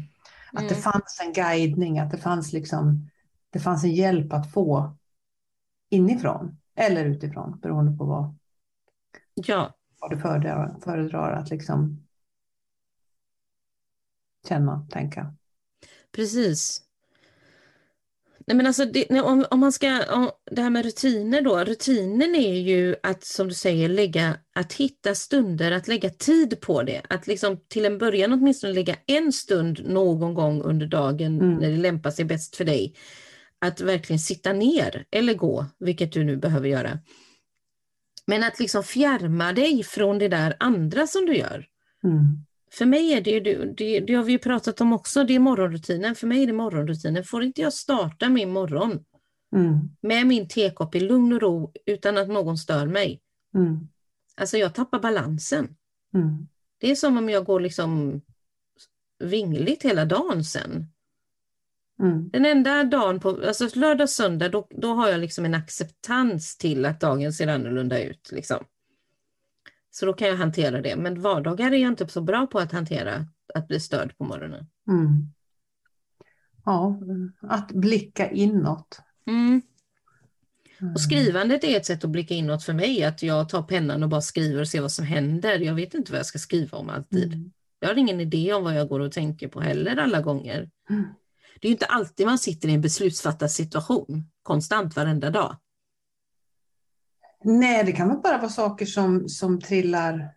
att 0.53 0.61
mm. 0.61 0.69
det 0.69 0.75
fanns 0.75 1.21
en 1.27 1.33
guidning, 1.33 1.99
att 1.99 2.11
det 2.11 2.19
fanns, 2.19 2.53
liksom, 2.53 3.11
det 3.51 3.59
fanns 3.59 3.85
en 3.85 3.95
hjälp 3.95 4.33
att 4.33 4.53
få 4.53 4.97
inifrån 5.91 6.59
eller 6.75 7.05
utifrån, 7.05 7.59
beroende 7.59 7.99
på 7.99 8.05
vad, 8.05 8.35
ja. 9.35 9.75
vad 10.01 10.11
du 10.11 10.19
föredrar, 10.19 10.77
föredrar 10.85 11.33
att 11.33 11.51
liksom 11.51 12.07
känna, 14.49 14.87
tänka. 14.91 15.35
Precis. 16.13 16.83
Nej, 18.49 18.57
men 18.57 18.67
alltså 18.67 18.85
det, 18.85 19.21
om, 19.21 19.45
om, 19.51 19.61
man 19.61 19.73
ska, 19.73 20.15
om, 20.15 20.31
det 20.51 20.63
här 20.63 20.71
med 20.71 20.85
rutiner 20.85 21.43
då, 21.43 21.59
rutinen 21.59 22.35
är 22.35 22.55
ju 22.55 22.97
att 23.03 23.25
som 23.25 23.49
du 23.49 23.55
säger 23.55 23.89
lägga, 23.89 24.37
att 24.55 24.73
hitta 24.73 25.15
stunder, 25.15 25.73
att 25.73 25.89
lägga 25.89 26.11
tid 26.11 26.61
på 26.61 26.83
det. 26.83 27.03
Att 27.09 27.27
liksom 27.27 27.61
till 27.69 27.85
en 27.85 27.99
början 27.99 28.33
åtminstone 28.33 28.73
lägga 28.73 28.97
en 29.07 29.33
stund 29.33 29.89
någon 29.89 30.35
gång 30.35 30.63
under 30.63 30.87
dagen 30.87 31.41
mm. 31.41 31.55
när 31.55 31.71
det 31.71 31.77
lämpar 31.77 32.11
sig 32.11 32.25
bäst 32.25 32.57
för 32.57 32.65
dig. 32.65 32.95
Att 33.59 33.81
verkligen 33.81 34.21
sitta 34.21 34.53
ner 34.53 35.05
eller 35.11 35.35
gå, 35.35 35.67
vilket 35.79 36.13
du 36.13 36.25
nu 36.25 36.37
behöver 36.37 36.69
göra. 36.69 36.99
Men 38.27 38.45
att 38.45 38.61
liksom 38.61 38.83
fjärma 38.83 39.53
dig 39.53 39.83
från 39.83 40.19
det 40.19 40.29
där 40.29 40.57
andra 40.61 41.07
som 41.07 41.27
du 41.27 41.37
gör. 41.37 41.67
Mm. 42.05 42.45
För 42.71 42.87
mig 42.87 43.13
är 43.13 43.21
det, 43.21 43.41
det, 43.65 44.01
det 44.01 44.15
har 44.15 44.25
vi 44.25 44.33
ju 44.33 44.39
pratat 44.39 44.81
om 44.81 44.93
också, 44.93 45.25
det 45.25 45.35
är 45.35 45.39
morgonrutinen. 45.39 46.15
För 46.15 46.27
mig 46.27 46.43
är 46.43 46.47
det 46.47 46.53
morgonrutinen. 46.53 47.25
Får 47.25 47.43
inte 47.43 47.61
jag 47.61 47.73
starta 47.73 48.29
min 48.29 48.51
morgon 48.51 49.05
mm. 49.57 49.91
med 50.01 50.27
min 50.27 50.49
tekopp 50.49 50.95
i 50.95 51.01
lugn 51.01 51.33
och 51.33 51.41
ro 51.41 51.73
utan 51.87 52.19
att 52.19 52.29
någon 52.29 52.59
stör 52.59 52.87
mig. 52.87 53.21
Mm. 53.55 53.89
Alltså 54.37 54.57
jag 54.57 54.75
tappar 54.75 55.01
balansen. 55.01 55.77
Mm. 56.15 56.49
Det 56.79 56.91
är 56.91 56.95
som 56.95 57.19
om 57.19 57.29
jag 57.29 57.45
går 57.45 57.61
liksom 57.61 58.21
vingligt 59.19 59.83
hela 59.83 60.05
dagen 60.05 60.45
sen. 60.45 60.87
Mm. 62.01 62.29
Den 62.29 62.45
enda 62.45 62.85
dagen 62.85 63.21
på, 63.21 63.29
alltså 63.29 63.69
lördag, 63.75 64.11
söndag, 64.11 64.49
då, 64.49 64.67
då 64.71 64.95
har 64.95 65.09
jag 65.09 65.21
liksom 65.21 65.45
en 65.45 65.55
acceptans 65.55 66.59
till 66.59 66.85
att 66.85 67.01
dagen 67.01 67.33
ser 67.33 67.47
annorlunda 67.47 68.03
ut. 68.03 68.31
Liksom. 68.33 68.65
Så 69.99 70.07
då 70.07 70.13
kan 70.13 70.29
jag 70.29 70.37
hantera 70.37 70.81
det. 70.83 70.97
Men 70.97 71.21
vardagar 71.21 71.73
är 71.73 71.77
jag 71.77 71.89
inte 71.89 72.09
så 72.09 72.21
bra 72.21 72.47
på 72.47 72.59
att 72.59 72.73
hantera 72.73 73.27
att 73.55 73.69
bli 73.69 73.81
störd 73.81 74.19
på 74.19 74.25
morgonen. 74.25 74.67
Mm. 74.89 75.33
Ja, 76.65 77.01
att 77.41 77.73
blicka 77.73 78.31
inåt. 78.31 79.01
Mm. 79.27 79.63
mm. 80.81 80.95
Och 80.95 81.01
skrivandet 81.01 81.65
är 81.65 81.77
ett 81.77 81.87
sätt 81.87 82.05
att 82.05 82.11
blicka 82.11 82.35
inåt 82.35 82.65
för 82.65 82.73
mig, 82.73 83.05
att 83.05 83.23
jag 83.23 83.49
tar 83.49 83.63
pennan 83.63 84.03
och 84.03 84.09
bara 84.09 84.21
skriver 84.21 84.61
och 84.61 84.69
ser 84.69 84.81
vad 84.81 84.93
som 84.93 85.05
händer. 85.05 85.59
Jag 85.59 85.75
vet 85.75 85.95
inte 85.95 86.13
vad 86.13 86.19
jag 86.19 86.27
ska 86.27 86.39
skriva 86.39 86.79
om 86.79 86.91
alltid. 86.91 87.33
Mm. 87.33 87.53
Jag 87.81 87.89
har 87.89 87.95
ingen 87.95 88.21
idé 88.21 88.53
om 88.53 88.65
vad 88.65 88.75
jag 88.75 88.89
går 88.89 89.01
och 89.01 89.13
tänker 89.13 89.49
på 89.49 89.61
heller 89.61 89.97
alla 89.97 90.21
gånger. 90.21 90.71
Mm. 90.91 91.05
Det 91.61 91.69
är 91.69 91.73
inte 91.73 91.87
alltid 91.87 92.27
man 92.27 92.39
sitter 92.39 92.69
i 92.69 92.75
en 92.75 92.81
beslutsfattarsituation 92.81 94.25
konstant 94.43 94.97
varenda 94.97 95.31
dag. 95.31 95.57
Nej, 97.45 97.85
det 97.85 97.93
kan 97.93 98.09
väl 98.09 98.19
bara 98.19 98.39
vara 98.39 98.49
saker 98.49 98.87
som, 98.87 99.29
som 99.29 99.61
trillar 99.61 100.35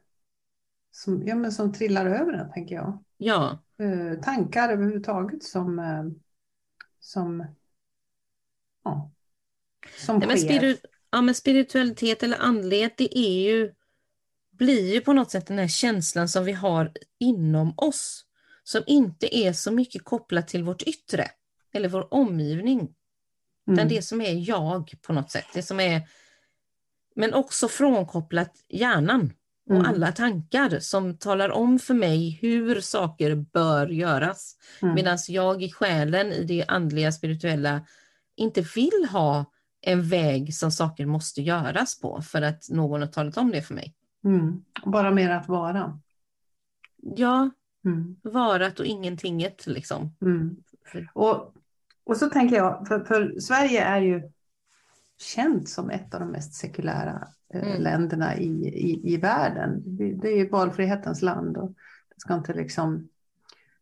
som, 0.92 1.28
ja, 1.28 1.36
men 1.36 1.52
som 1.52 1.74
trillar 1.74 2.06
över 2.06 2.34
en, 2.34 2.52
tänker 2.52 2.76
jag. 2.76 3.04
Ja. 3.18 3.60
Uh, 3.82 4.22
tankar 4.22 4.70
överhuvudtaget 4.70 5.44
som, 5.44 5.80
uh, 5.80 6.12
som, 7.00 7.46
ja, 8.84 9.12
som 9.98 10.20
Nej, 10.20 10.28
men 10.28 10.38
spirit, 10.38 10.86
ja, 11.12 11.22
men 11.22 11.36
spiritualitet 11.36 12.24
eller 12.24 12.38
andlighet, 12.38 12.98
det 12.98 13.18
är 13.18 13.42
ju, 13.42 13.74
blir 14.52 14.94
ju 14.94 15.02
på 15.02 15.14
något 15.14 15.32
sätt 15.32 15.48
den 15.48 15.60
här 15.60 15.68
känslan 15.68 16.30
som 16.30 16.46
vi 16.46 16.52
har 16.52 16.92
inom 17.20 17.74
oss, 17.78 18.26
som 18.64 18.84
inte 18.88 19.38
är 19.38 19.54
så 19.54 19.72
mycket 19.72 20.06
kopplat 20.06 20.48
till 20.48 20.64
vårt 20.64 20.82
yttre 20.82 21.28
eller 21.74 21.90
vår 21.90 22.14
omgivning. 22.14 22.80
Mm. 22.80 22.94
Utan 23.74 23.88
det 23.88 24.02
som 24.02 24.22
är 24.22 24.50
jag 24.50 24.94
på 25.02 25.14
något 25.14 25.32
sätt, 25.32 25.46
det 25.54 25.64
som 25.64 25.80
är 25.80 26.02
men 27.16 27.34
också 27.34 27.68
frånkopplat 27.68 28.52
hjärnan 28.70 29.34
och 29.70 29.76
mm. 29.76 29.86
alla 29.86 30.12
tankar 30.12 30.80
som 30.80 31.18
talar 31.18 31.50
om 31.50 31.80
för 31.80 31.94
mig 31.94 32.40
hur 32.42 32.82
saker 32.82 33.36
bör 33.36 33.88
göras. 33.88 34.58
Mm. 34.82 34.96
Medan 34.96 35.18
jag 35.28 35.64
i 35.64 35.72
själen, 35.72 36.32
i 36.32 36.44
det 36.44 36.66
andliga, 36.68 37.12
spirituella, 37.12 37.82
inte 38.36 38.62
vill 38.76 39.08
ha 39.12 39.46
en 39.82 40.04
väg 40.10 40.56
som 40.56 40.72
saker 40.72 41.06
måste 41.06 41.42
göras 41.42 42.00
på 42.00 42.22
för 42.22 42.42
att 42.42 42.70
någon 42.70 43.02
har 43.02 43.08
talat 43.08 43.38
om 43.38 43.52
det 43.52 43.62
för 43.62 43.74
mig. 43.74 43.94
Mm. 44.24 44.64
Bara 44.86 45.12
mer 45.12 45.30
att 45.30 45.48
vara. 45.48 46.00
Ja, 46.98 47.50
mm. 47.86 48.16
varat 48.22 48.80
och 48.80 48.86
ingentinget 48.86 49.68
liksom. 49.68 50.16
Mm. 50.22 50.56
Och, 51.14 51.54
och 52.04 52.18
så 52.18 52.30
tänker 52.30 52.56
jag, 52.56 52.88
för, 52.88 53.04
för 53.04 53.40
Sverige 53.40 53.84
är 53.84 54.02
ju 54.02 54.32
känt 55.22 55.70
som 55.70 55.90
ett 55.90 56.14
av 56.14 56.20
de 56.20 56.30
mest 56.32 56.54
sekulära 56.54 57.28
eh, 57.54 57.68
mm. 57.68 57.82
länderna 57.82 58.38
i, 58.38 58.68
i, 58.68 59.14
i 59.14 59.18
världen. 59.18 59.82
Det 60.22 60.28
är 60.28 60.38
ju 60.38 60.50
valfrihetens 60.50 61.22
land 61.22 61.58
och 61.58 61.70
det 62.10 62.20
ska 62.20 62.34
inte 62.34 62.54
liksom, 62.54 63.10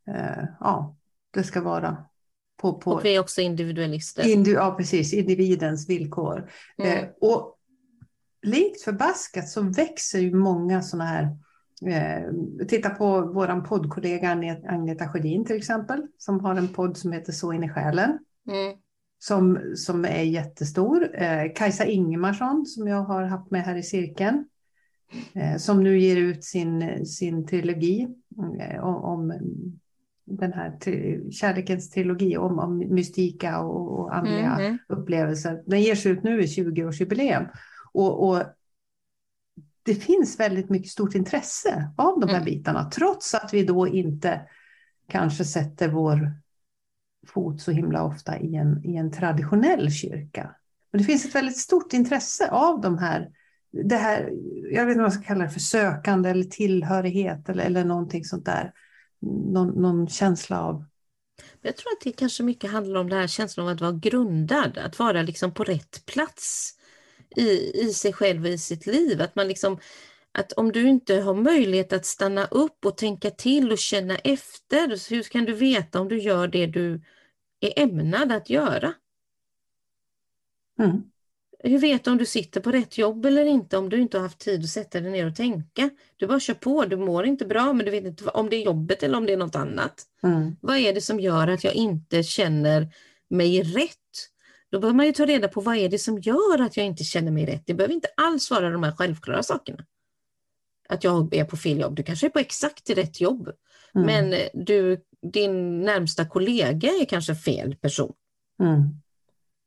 eh, 0.08 0.43
ja, 0.60 0.95
det 1.32 1.43
ska 1.43 1.62
vara 1.62 2.06
på, 2.58 2.73
på... 2.73 2.91
Och 2.91 3.06
vi 3.06 3.15
är 3.15 3.19
också 3.19 3.41
individualister. 3.41 4.28
Indi, 4.28 4.52
ja, 4.52 4.75
precis, 4.78 5.13
individens 5.13 5.89
villkor. 5.89 6.52
Mm. 6.78 6.97
Eh, 6.97 7.10
och 7.21 7.58
likt 8.41 8.82
förbaskat 8.82 9.49
så 9.49 9.62
växer 9.62 10.19
ju 10.19 10.36
många 10.36 10.82
sådana 10.82 11.10
här 11.10 11.38
Eh, 11.82 12.32
titta 12.67 12.89
på 12.89 13.21
vår 13.21 13.62
poddkollega 13.62 14.32
Agneta 14.67 15.08
Sjödin 15.08 15.45
till 15.45 15.56
exempel, 15.56 16.08
som 16.17 16.39
har 16.39 16.56
en 16.56 16.67
podd 16.67 16.97
som 16.97 17.12
heter 17.12 17.32
Så 17.32 17.54
in 17.54 17.63
i 17.63 17.69
själen. 17.69 18.19
Mm 18.49 18.78
som, 19.19 19.73
som 19.75 20.05
är 20.05 20.23
jättestor. 20.23 21.21
Eh, 21.21 21.53
Kajsa 21.55 21.86
Ingemarsson 21.86 22.65
som 22.65 22.88
jag 22.88 23.03
har 23.03 23.23
haft 23.23 23.51
med 23.51 23.63
här 23.63 23.75
i 23.75 23.84
cirkeln. 23.84 24.45
Eh, 25.34 25.58
som 25.58 25.84
nu 25.84 25.99
ger 25.99 26.17
ut 26.17 26.43
sin, 26.43 27.05
sin 27.05 27.47
trilogi 27.47 28.08
eh, 28.60 28.84
om, 28.84 29.34
den 30.25 30.53
här 30.53 30.77
kärlekens 31.32 31.89
trilogi 31.89 32.38
om, 32.38 32.60
om 32.60 32.77
mystika 32.77 33.60
och, 33.60 33.99
och 33.99 34.15
andliga 34.15 34.58
mm. 34.60 34.77
upplevelser. 34.88 35.63
Den 35.65 35.82
ges 35.82 36.05
ut 36.05 36.23
nu 36.23 36.41
i 36.41 36.45
20-årsjubileum. 36.45 37.47
Och, 37.93 38.29
och 38.29 38.43
det 39.84 39.95
finns 39.95 40.39
väldigt 40.39 40.69
mycket 40.69 40.91
stort 40.91 41.15
intresse 41.15 41.91
av 41.97 42.19
de 42.19 42.29
här 42.29 42.41
mm. 42.41 42.45
bitarna, 42.45 42.89
trots 42.89 43.34
att 43.34 43.53
vi 43.53 43.63
då 43.63 43.88
inte 43.88 44.41
kanske 45.08 45.45
sätter 45.45 45.89
vår 45.89 46.34
fot 47.27 47.62
så 47.62 47.71
himla 47.71 48.03
ofta 48.03 48.39
i 48.39 48.55
en, 48.55 48.86
i 48.86 48.95
en 48.95 49.12
traditionell 49.12 49.91
kyrka. 49.91 50.55
Men 50.91 51.01
det 51.01 51.05
finns 51.05 51.25
ett 51.25 51.36
väldigt 51.36 51.58
stort 51.58 51.93
intresse 51.93 52.49
av 52.49 52.82
de 52.82 52.97
här, 52.97 53.29
det 53.89 53.95
här, 53.95 54.29
jag 54.71 54.86
vet 54.86 54.91
inte 54.91 55.03
vad 55.03 55.12
man 55.12 55.12
ska 55.12 55.23
kalla 55.23 55.43
det 55.43 55.49
för 55.49 55.60
sökande 55.60 56.29
eller 56.29 56.43
tillhörighet 56.43 57.49
eller, 57.49 57.63
eller 57.63 57.86
någonting 57.86 58.25
sånt 58.25 58.45
där. 58.45 58.73
någon, 59.51 59.82
någon 59.82 60.08
känsla 60.08 60.62
av 60.62 60.86
jag 61.62 61.77
tror 61.77 61.91
att 61.91 62.01
det 62.03 62.12
kanske 62.12 62.43
mycket 62.43 62.71
handlar 62.71 62.99
om 62.99 63.10
det 63.10 63.15
här 63.15 63.27
känslan 63.27 63.67
av 63.67 63.73
att 63.73 63.82
vara 63.82 63.91
grundad, 63.91 64.77
att 64.77 64.99
vara 64.99 65.21
liksom 65.21 65.53
på 65.53 65.63
rätt 65.63 66.05
plats 66.05 66.73
i, 67.36 67.82
i 67.82 67.93
sig 67.93 68.13
själv 68.13 68.43
och 68.43 68.49
i 68.49 68.58
sitt 68.58 68.86
liv. 68.86 69.21
Att, 69.21 69.36
man 69.36 69.47
liksom, 69.47 69.79
att 70.32 70.52
om 70.52 70.72
du 70.72 70.89
inte 70.89 71.15
har 71.15 71.34
möjlighet 71.34 71.94
att 71.94 72.06
stanna 72.06 72.46
upp 72.46 72.86
och 72.86 72.98
tänka 72.98 73.30
till 73.32 73.72
och 73.72 73.78
känna 73.78 74.15
efter, 74.15 75.10
hur 75.10 75.24
kan 75.24 75.46
du 75.46 75.54
veta 75.54 76.00
om 76.00 76.08
du 76.08 76.20
gör 76.20 76.48
det 76.48 76.65
du 76.65 77.02
är 77.60 77.80
ämnad 77.80 78.32
att 78.32 78.50
göra? 78.50 78.94
Mm. 80.80 81.04
Hur 81.63 81.80
vet 81.80 82.04
du 82.04 82.12
om 82.12 82.18
du 82.18 82.26
sitter 82.26 82.62
på 82.62 82.72
rätt 82.72 82.98
jobb 82.98 83.26
eller 83.26 83.46
inte 83.46 83.78
om 83.78 83.89
du 83.89 84.02
inte 84.02 84.18
har 84.18 84.24
haft 84.24 84.39
tid 84.39 84.60
att 84.60 84.70
sätta 84.70 85.00
dig 85.00 85.12
ner 85.12 85.28
och 85.28 85.36
tänka? 85.36 85.89
Du 86.18 86.28
bara 86.28 86.39
kör 86.39 86.54
på, 86.54 86.86
du 86.86 86.98
mår 86.98 87.26
inte 87.26 87.46
bra 87.46 87.74
men 87.74 87.86
du 87.86 87.92
vet 87.92 88.06
inte 88.06 88.30
om 88.30 88.50
det 88.50 88.56
är 88.56 88.65
jobbet 88.65 89.04
eller 89.04 89.18
om 89.18 89.26
det 89.26 89.34
är 89.34 89.38
något 89.38 89.56
annat. 89.56 90.04
Mm. 90.24 90.56
Vad 90.62 90.78
är 90.78 90.94
det 90.94 91.02
som 91.02 91.20
gör 91.20 91.48
att 91.48 91.63
jag 91.63 91.74
inte 91.74 92.24
känner 92.24 92.94
mig 93.30 93.62
rätt? 93.62 93.96
Då 94.72 94.80
behöver 94.80 94.98
man 94.98 95.06
ju 95.06 95.12
ta 95.12 95.26
reda 95.26 95.48
på 95.48 95.62
vad 95.62 95.76
är 95.76 95.89
det 95.89 96.00
som 96.00 96.20
gör 96.20 96.62
att 96.62 96.78
jag 96.78 96.86
inte 96.86 97.04
känner 97.04 97.32
mig 97.32 97.46
rätt. 97.46 97.63
Det 97.65 97.74
behöver 97.74 97.94
inte 97.94 98.10
alls 98.18 98.52
vara 98.52 98.70
de 98.70 98.84
här 98.84 98.92
självklara 98.92 99.44
sakerna. 99.44 99.86
Att 100.89 101.04
jag 101.04 101.36
är 101.36 101.43
på 101.43 101.58
fel 101.58 101.80
jobb, 101.80 101.95
du 101.95 102.04
kanske 102.04 102.28
är 102.28 102.30
på 102.30 102.39
exakt 102.39 102.89
rätt 102.89 103.21
jobb. 103.21 103.49
Mm. 103.95 104.08
Men 104.08 104.39
du, 104.54 105.02
din 105.21 105.82
närmsta 105.82 106.25
kollega 106.25 106.89
är 106.89 107.06
kanske 107.06 107.36
fel 107.36 107.75
person. 107.75 108.13
Mm. 108.62 108.82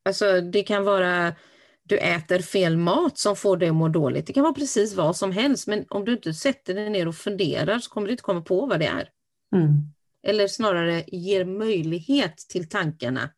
Alltså 0.05 0.41
det 0.41 0.63
kan 0.63 0.85
vara 0.85 1.35
du 1.83 1.99
äter 1.99 2.39
fel 2.39 2.77
mat 2.77 3.19
som 3.19 3.37
får 3.37 3.57
dig 3.57 3.69
att 3.69 3.75
må 3.75 3.89
dåligt. 3.89 4.27
Det 4.27 4.33
kan 4.33 4.43
vara 4.43 4.55
precis 4.55 4.95
vad 4.95 5.17
som 5.17 5.33
helst, 5.33 5.67
men 5.67 5.85
om 5.89 6.05
du 6.05 6.13
inte 6.13 6.35
sätter 6.35 6.75
dig 6.75 6.91
ner 6.91 7.09
och 7.09 7.15
funderar 7.15 7.79
så 7.79 7.91
kommer 7.91 8.07
du 8.07 8.11
inte 8.11 8.23
komma 8.23 8.41
på 8.41 8.67
vad 8.67 8.81
det 8.81 8.87
är. 8.87 9.09
Mm. 9.55 9.75
Eller 10.23 10.49
snarare 10.49 11.05
ger 11.07 11.45
möjlighet 11.45 12.37
till 12.37 12.69
tankarna 12.69 13.31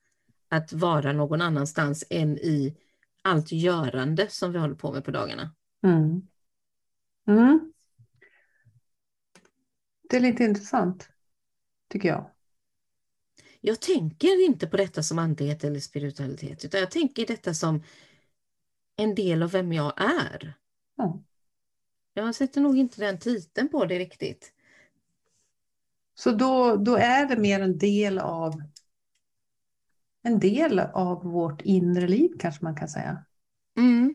att 0.48 0.72
vara 0.72 1.12
någon 1.12 1.42
annanstans 1.42 2.04
än 2.10 2.38
i 2.38 2.76
allt 3.22 3.52
görande 3.52 4.26
som 4.28 4.52
vi 4.52 4.58
håller 4.58 4.74
på 4.74 4.92
med 4.92 5.04
på 5.04 5.10
dagarna. 5.10 5.50
Mm. 5.86 6.22
Mm. 7.28 7.72
Det 10.08 10.16
är 10.16 10.20
lite 10.20 10.44
intressant, 10.44 11.08
tycker 11.88 12.08
jag. 12.08 12.30
Jag 13.60 13.80
tänker 13.80 14.44
inte 14.44 14.66
på 14.66 14.76
detta 14.76 15.02
som 15.02 15.18
andlighet 15.18 15.64
eller 15.64 15.80
spiritualitet, 15.80 16.64
utan 16.64 16.80
jag 16.80 16.90
tänker 16.90 17.26
detta 17.26 17.54
som 17.54 17.82
en 18.96 19.14
del 19.14 19.42
av 19.42 19.50
vem 19.50 19.72
jag 19.72 19.92
är. 19.96 20.54
Mm. 21.02 21.24
Jag 22.14 22.34
sätter 22.34 22.60
nog 22.60 22.78
inte 22.78 23.00
den 23.00 23.18
titeln 23.18 23.68
på 23.68 23.84
det 23.84 23.98
riktigt. 23.98 24.52
Så 26.14 26.30
då, 26.30 26.76
då 26.76 26.96
är 26.96 27.26
det 27.26 27.36
mer 27.36 27.60
en 27.60 27.78
del 27.78 28.18
av 28.18 28.62
en 30.22 30.38
del 30.38 30.78
av 30.78 31.24
vårt 31.24 31.60
inre 31.60 32.08
liv 32.08 32.30
kanske 32.38 32.64
man 32.64 32.76
kan 32.76 32.88
säga. 32.88 33.24
Mm. 33.76 34.14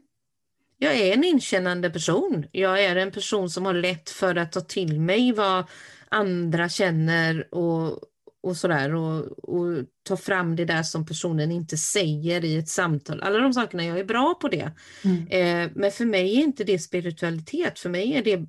Jag 0.82 0.96
är 0.96 1.14
en 1.14 1.24
inkännande 1.24 1.90
person. 1.90 2.46
Jag 2.52 2.84
är 2.84 2.96
en 2.96 3.12
person 3.12 3.50
som 3.50 3.66
har 3.66 3.74
lätt 3.74 4.10
för 4.10 4.36
att 4.36 4.52
ta 4.52 4.62
till 4.62 5.00
mig 5.00 5.32
vad 5.32 5.66
andra 6.10 6.70
känner 6.70 7.54
och 7.56 8.00
och 8.42 8.58
sådär 8.58 8.96
och, 8.96 9.50
och 9.50 9.86
ta 10.04 10.18
fram 10.18 10.56
det 10.56 10.66
där 10.66 10.84
som 10.84 11.06
personen 11.06 11.52
inte 11.52 11.78
säger 11.78 12.46
i 12.46 12.58
ett 12.58 12.70
samtal. 12.70 13.22
Alla 13.22 13.40
de 13.40 13.54
sakerna, 13.54 13.86
jag 13.86 14.00
är 14.00 14.04
bra 14.04 14.34
på 14.34 14.48
det. 14.48 14.72
Mm. 15.04 15.28
Eh, 15.28 15.72
men 15.76 15.92
för 15.92 16.06
mig 16.06 16.38
är 16.38 16.44
inte 16.44 16.64
det 16.64 16.80
spiritualitet, 16.80 17.80
för 17.80 17.90
mig 17.90 18.14
är 18.14 18.24
det 18.24 18.46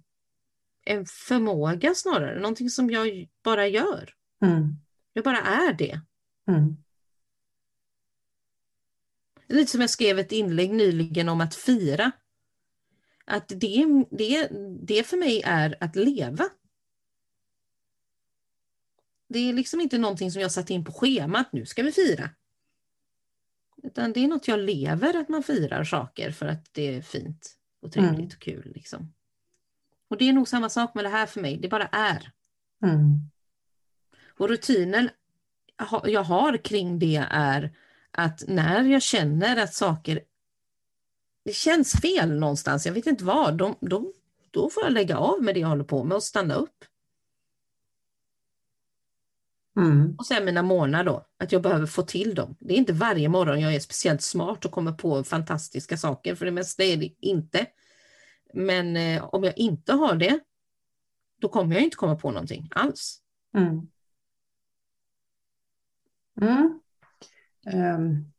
en 0.85 1.07
förmåga 1.07 1.95
snarare, 1.95 2.41
någonting 2.41 2.71
som 2.71 2.91
jag 2.91 3.27
bara 3.45 3.67
gör. 3.67 4.11
Mm. 4.43 4.77
Jag 5.13 5.25
bara 5.25 5.41
är 5.41 5.73
det. 5.73 6.01
Mm. 6.49 6.77
Lite 9.51 9.71
som 9.71 9.81
jag 9.81 9.91
skrev 9.91 10.19
ett 10.19 10.33
inlägg 10.33 10.71
nyligen 10.71 11.29
om 11.29 11.41
att 11.41 11.55
fira. 11.55 12.13
Att 13.25 13.49
det, 13.49 13.87
det, 14.11 14.49
det 14.83 15.07
för 15.07 15.17
mig 15.17 15.43
är 15.45 15.77
att 15.81 15.97
leva. 15.97 16.45
Det 19.29 19.39
är 19.39 19.53
liksom 19.53 19.81
inte 19.81 19.99
någonting 19.99 20.31
som 20.31 20.43
jag 20.43 20.53
satt 20.53 20.71
in 20.71 20.85
på 20.85 20.93
schemat, 20.93 21.53
nu 21.53 21.67
ska 21.67 21.83
vi 21.83 21.93
fira. 21.93 22.31
Utan 23.83 24.13
det 24.13 24.25
är 24.25 24.29
något 24.29 24.49
jag 24.49 24.59
lever, 24.59 25.17
att 25.17 25.29
man 25.29 25.43
firar 25.43 25.85
saker 25.85 26.31
för 26.31 26.47
att 26.47 26.75
det 26.75 26.97
är 26.97 27.03
fint 27.03 27.57
och 27.81 27.93
trevligt 27.93 28.19
mm. 28.19 28.27
och 28.27 28.39
kul. 28.43 28.73
Liksom. 28.75 29.13
Och 30.09 30.19
det 30.19 30.29
är 30.29 30.33
nog 30.33 30.49
samma 30.49 30.69
sak 30.69 30.95
med 30.95 31.05
det 31.05 31.09
här 31.09 31.27
för 31.27 31.41
mig, 31.41 31.57
det 31.57 31.69
bara 31.69 31.87
är. 31.87 32.33
Mm. 32.83 33.31
Och 34.29 34.49
rutinen 34.49 35.11
jag 36.05 36.23
har 36.23 36.57
kring 36.57 36.99
det 36.99 37.27
är 37.31 37.77
att 38.13 38.45
när 38.49 38.85
jag 38.85 39.03
känner 39.03 39.57
att 39.57 39.75
saker 39.75 40.21
det 41.45 41.53
känns 41.53 41.93
fel 41.93 42.39
någonstans, 42.39 42.87
jag 42.87 42.93
vet 42.93 43.07
inte 43.07 43.25
vad, 43.25 43.57
då, 43.57 43.75
då, 43.81 44.13
då 44.51 44.71
får 44.71 44.83
jag 44.83 44.93
lägga 44.93 45.19
av 45.19 45.43
med 45.43 45.55
det 45.55 45.61
jag 45.61 45.69
håller 45.69 45.85
på 45.85 46.05
med 46.05 46.17
och 46.17 46.23
stanna 46.23 46.55
upp. 46.55 46.85
Mm. 49.77 50.15
Och 50.19 50.27
sen 50.27 50.45
mina 50.45 50.63
månader 50.63 51.05
då, 51.05 51.27
att 51.39 51.53
jag 51.53 51.63
behöver 51.63 51.87
få 51.87 52.03
till 52.03 52.35
dem. 52.35 52.57
Det 52.61 52.75
är 52.75 52.79
inte 52.79 52.93
varje 52.93 53.29
morgon 53.29 53.61
jag 53.61 53.75
är 53.75 53.81
speciellt 53.81 54.23
smart 54.23 54.65
och 54.65 54.71
kommer 54.71 54.93
på 54.93 55.25
fantastiska 55.25 55.97
saker, 55.97 56.35
för 56.35 56.45
det 56.45 56.51
mesta 56.51 56.85
är 56.85 56.97
det 56.97 57.15
inte. 57.21 57.67
Men 58.55 58.97
eh, 58.97 59.25
om 59.35 59.45
jag 59.45 59.59
inte 59.59 59.93
har 59.93 60.15
det, 60.15 60.41
då 61.41 61.49
kommer 61.49 61.75
jag 61.75 61.85
inte 61.85 61.97
komma 61.97 62.17
på 62.17 62.31
någonting 62.31 62.69
alls. 62.71 63.23
Mm. 63.55 63.89
Mm. 66.41 66.81
Um, 67.67 68.33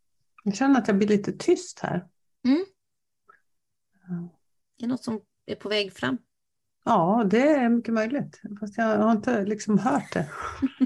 jag 0.43 0.55
känner 0.55 0.79
att 0.79 0.87
jag 0.87 0.97
blir 0.97 1.07
lite 1.07 1.31
tyst 1.31 1.79
här. 1.79 2.07
Mm. 2.45 2.65
Det 4.77 4.85
är 4.85 4.87
något 4.87 5.03
som 5.03 5.21
är 5.45 5.55
på 5.55 5.69
väg 5.69 5.93
fram. 5.93 6.17
Ja, 6.85 7.27
det 7.29 7.47
är 7.47 7.69
mycket 7.69 7.93
möjligt. 7.93 8.41
Fast 8.59 8.77
jag 8.77 8.97
har 8.97 9.11
inte 9.11 9.45
liksom 9.45 9.79
hört 9.79 10.13
det. 10.13 10.29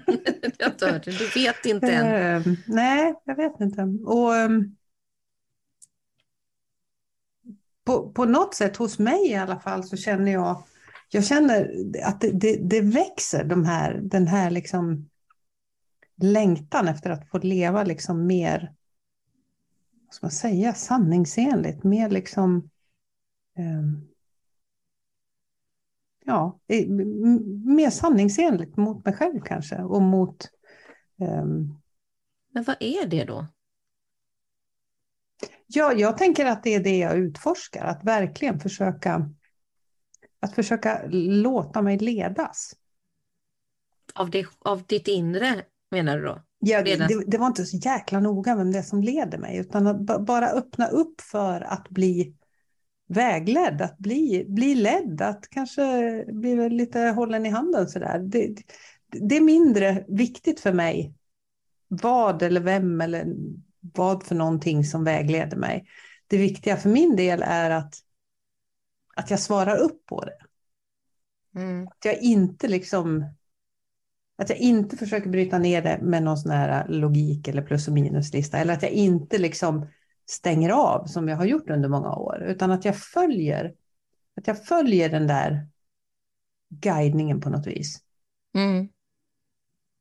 jag 0.58 0.66
har 0.66 0.72
inte 0.72 0.92
hört 0.92 1.06
det. 1.06 1.12
Du 1.12 1.28
vet 1.28 1.66
inte 1.66 1.92
än? 1.92 2.46
Uh, 2.48 2.58
nej, 2.68 3.16
jag 3.24 3.36
vet 3.36 3.60
inte. 3.60 3.82
Och, 4.06 4.32
um, 4.32 4.76
på, 7.84 8.12
på 8.12 8.26
något 8.26 8.56
sätt, 8.56 8.78
hos 8.78 9.00
mig 9.00 9.32
i 9.32 9.36
alla 9.36 9.60
fall, 9.60 9.84
så 9.84 9.98
känner 9.98 10.32
jag 10.32 10.64
jag 11.10 11.26
känner 11.26 11.72
att 12.04 12.22
det, 12.22 12.32
det, 12.32 12.58
det 12.58 12.82
växer, 12.82 13.44
de 13.44 13.66
här, 13.66 14.00
den 14.04 14.28
här 14.28 14.50
liksom 14.50 15.10
längtan 16.18 16.88
efter 16.88 17.10
att 17.10 17.30
få 17.30 17.38
leva 17.38 17.84
liksom 17.84 18.28
mer, 18.28 18.74
vad 20.06 20.14
ska 20.14 20.26
man 20.26 20.32
säga, 20.32 20.74
sanningsenligt, 20.74 21.84
mer 21.84 22.10
liksom 22.10 22.70
um, 23.58 24.08
ja, 26.26 26.60
mer 27.66 27.90
sanningsenligt 27.90 28.78
mot 28.78 29.06
mig 29.06 29.14
själv 29.14 29.42
kanske 29.42 29.78
och 29.78 30.02
mot... 30.02 30.50
Um... 31.20 31.82
Men 32.52 32.64
vad 32.64 32.76
är 32.80 33.08
det 33.08 33.24
då? 33.24 33.48
Ja, 35.68 35.94
jag 35.94 36.18
tänker 36.18 36.46
att 36.46 36.64
det 36.64 36.74
är 36.74 36.84
det 36.84 36.98
jag 36.98 37.18
utforskar, 37.18 37.86
att 37.86 38.04
verkligen 38.04 38.60
försöka 38.60 39.30
att 40.40 40.56
försöka 40.56 41.02
låta 41.12 41.82
mig 41.82 41.98
ledas. 41.98 42.76
Av, 44.14 44.30
det, 44.30 44.48
av 44.60 44.84
ditt 44.86 45.08
inre 45.08 45.66
menar 45.96 46.18
du 46.18 46.26
då? 46.26 46.44
Ja, 46.60 46.82
det, 46.82 47.24
det, 47.28 47.38
var 47.38 47.48
inte 47.48 47.66
så 47.66 47.78
jäkla 47.78 48.20
noga 48.20 48.56
vem 48.56 48.72
det 48.72 48.78
är 48.78 48.84
som 48.84 49.02
leder 49.02 49.38
mig, 49.38 49.58
utan 49.58 49.88
att 49.88 50.26
bara 50.26 50.50
öppna 50.50 50.88
upp 50.88 51.22
för 51.22 51.62
att 51.62 51.90
bli 51.90 52.36
vägledd, 53.08 53.82
att 53.82 53.98
bli, 53.98 54.46
bli 54.48 54.76
ledd, 54.76 55.22
att 55.22 55.50
kanske 55.50 56.26
bli 56.28 56.70
lite 56.70 57.00
hållen 57.00 57.46
i 57.46 57.50
handen 57.50 57.88
sådär. 57.88 58.20
Det, 58.20 58.56
det 59.12 59.38
är 59.38 59.42
mindre 59.42 60.06
viktigt 60.08 60.60
för 60.60 60.74
mig 60.74 61.14
vad 61.88 62.42
eller 62.42 62.62
vem 62.62 63.02
eller 63.02 63.26
vad 63.80 64.24
för 64.24 64.36
någonting 64.36 64.84
som 64.84 65.04
vägleder 65.04 65.58
mig. 65.58 65.88
Det 66.28 66.38
viktiga 66.38 66.78
för 66.78 66.90
min 66.90 67.16
del 67.16 67.44
är 67.46 67.70
att, 67.70 67.96
att 69.16 69.30
jag 69.30 69.40
svarar 69.40 69.78
upp 69.78 70.06
på 70.06 70.26
det. 70.26 70.38
Mm. 71.60 71.88
Att 71.88 72.06
jag 72.06 72.22
inte 72.22 72.68
liksom 72.68 73.26
att 74.38 74.50
jag 74.50 74.58
inte 74.58 74.98
försöker 74.98 75.30
bryta 75.30 75.60
ner 75.60 75.82
det 75.82 76.00
med 76.02 76.24
någon 76.24 76.38
sån 76.38 76.52
här 76.52 76.88
logik 76.88 77.48
eller 77.48 77.62
plus 77.62 77.88
och 77.88 77.94
minuslista. 77.94 78.58
Eller 78.58 78.74
att 78.74 78.84
jag 78.84 78.92
inte 78.92 79.38
liksom 79.38 79.88
stänger 80.30 80.70
av 80.70 81.06
som 81.06 81.28
jag 81.28 81.38
har 81.38 81.46
gjort 81.46 81.70
under 81.70 81.90
många 81.90 82.16
år, 82.16 82.44
utan 82.48 82.72
att 82.72 82.86
jag 82.86 82.98
följer, 82.98 83.74
att 84.38 84.48
jag 84.48 84.66
följer 84.66 85.10
den 85.10 85.28
där 85.28 85.68
guidningen 86.70 87.42
på 87.42 87.50
något 87.50 87.68
vis. 87.68 88.02
Mm. 88.56 88.90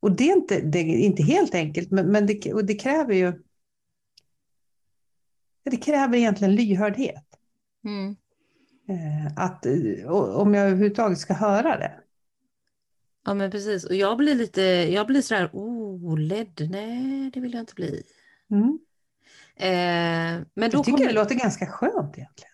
Och 0.01 0.13
det 0.17 0.31
är 0.31 0.37
inte, 0.37 0.61
det 0.61 0.79
är 0.79 0.97
inte 0.97 1.23
helt 1.23 1.55
enkelt, 1.55 1.91
men, 1.91 2.07
men 2.07 2.27
det, 2.27 2.55
och 2.55 2.65
det 2.65 2.75
kräver 2.75 3.15
ju 3.15 3.43
det 5.71 5.77
kräver 5.77 6.19
egentligen 6.19 6.55
lyhördhet. 6.55 7.25
Mm. 7.85 8.17
Eh, 8.89 9.33
att, 9.37 9.67
om 10.35 10.55
jag 10.55 10.67
överhuvudtaget 10.67 11.19
ska 11.19 11.35
höra 11.35 11.79
det. 11.79 12.04
Ja 13.25 13.35
men 13.35 13.51
precis. 13.51 13.85
Och 13.85 13.95
jag 13.95 14.17
blir 14.19 14.35
lite, 14.35 14.63
jag 14.63 15.07
blir 15.07 15.23
sådär, 15.23 15.51
oh, 15.53 16.19
ledd, 16.19 16.69
nej 16.71 17.31
det 17.31 17.41
vill 17.41 17.53
jag 17.53 17.63
inte 17.63 17.75
bli. 17.75 18.03
Mm. 18.51 18.79
Eh, 19.57 20.47
men 20.55 20.71
Jag 20.71 20.71
då 20.71 20.83
tycker 20.83 20.91
kommer, 20.91 21.07
det 21.07 21.13
låter 21.15 21.35
ganska 21.35 21.67
skönt 21.67 22.19
egentligen. 22.19 22.53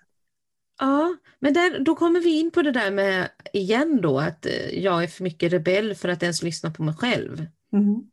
ja, 0.78 1.16
men 1.38 1.52
där, 1.54 1.78
då 1.85 1.94
kommer 1.96 2.20
vi 2.20 2.40
in 2.40 2.50
på 2.50 2.62
det 2.62 2.72
där 2.72 2.90
med, 2.90 3.30
igen 3.52 4.00
då, 4.02 4.18
att 4.20 4.46
eh, 4.46 4.78
jag 4.85 5.02
är 5.02 5.06
för 5.09 5.24
mycket 5.24 5.52
rebell 5.52 5.94
för 5.94 6.09
att 6.09 6.22
ens 6.22 6.42
lyssna 6.42 6.70
på 6.70 6.83
mig 6.83 6.94
själv. 6.94 7.46
Mm. 7.72 8.11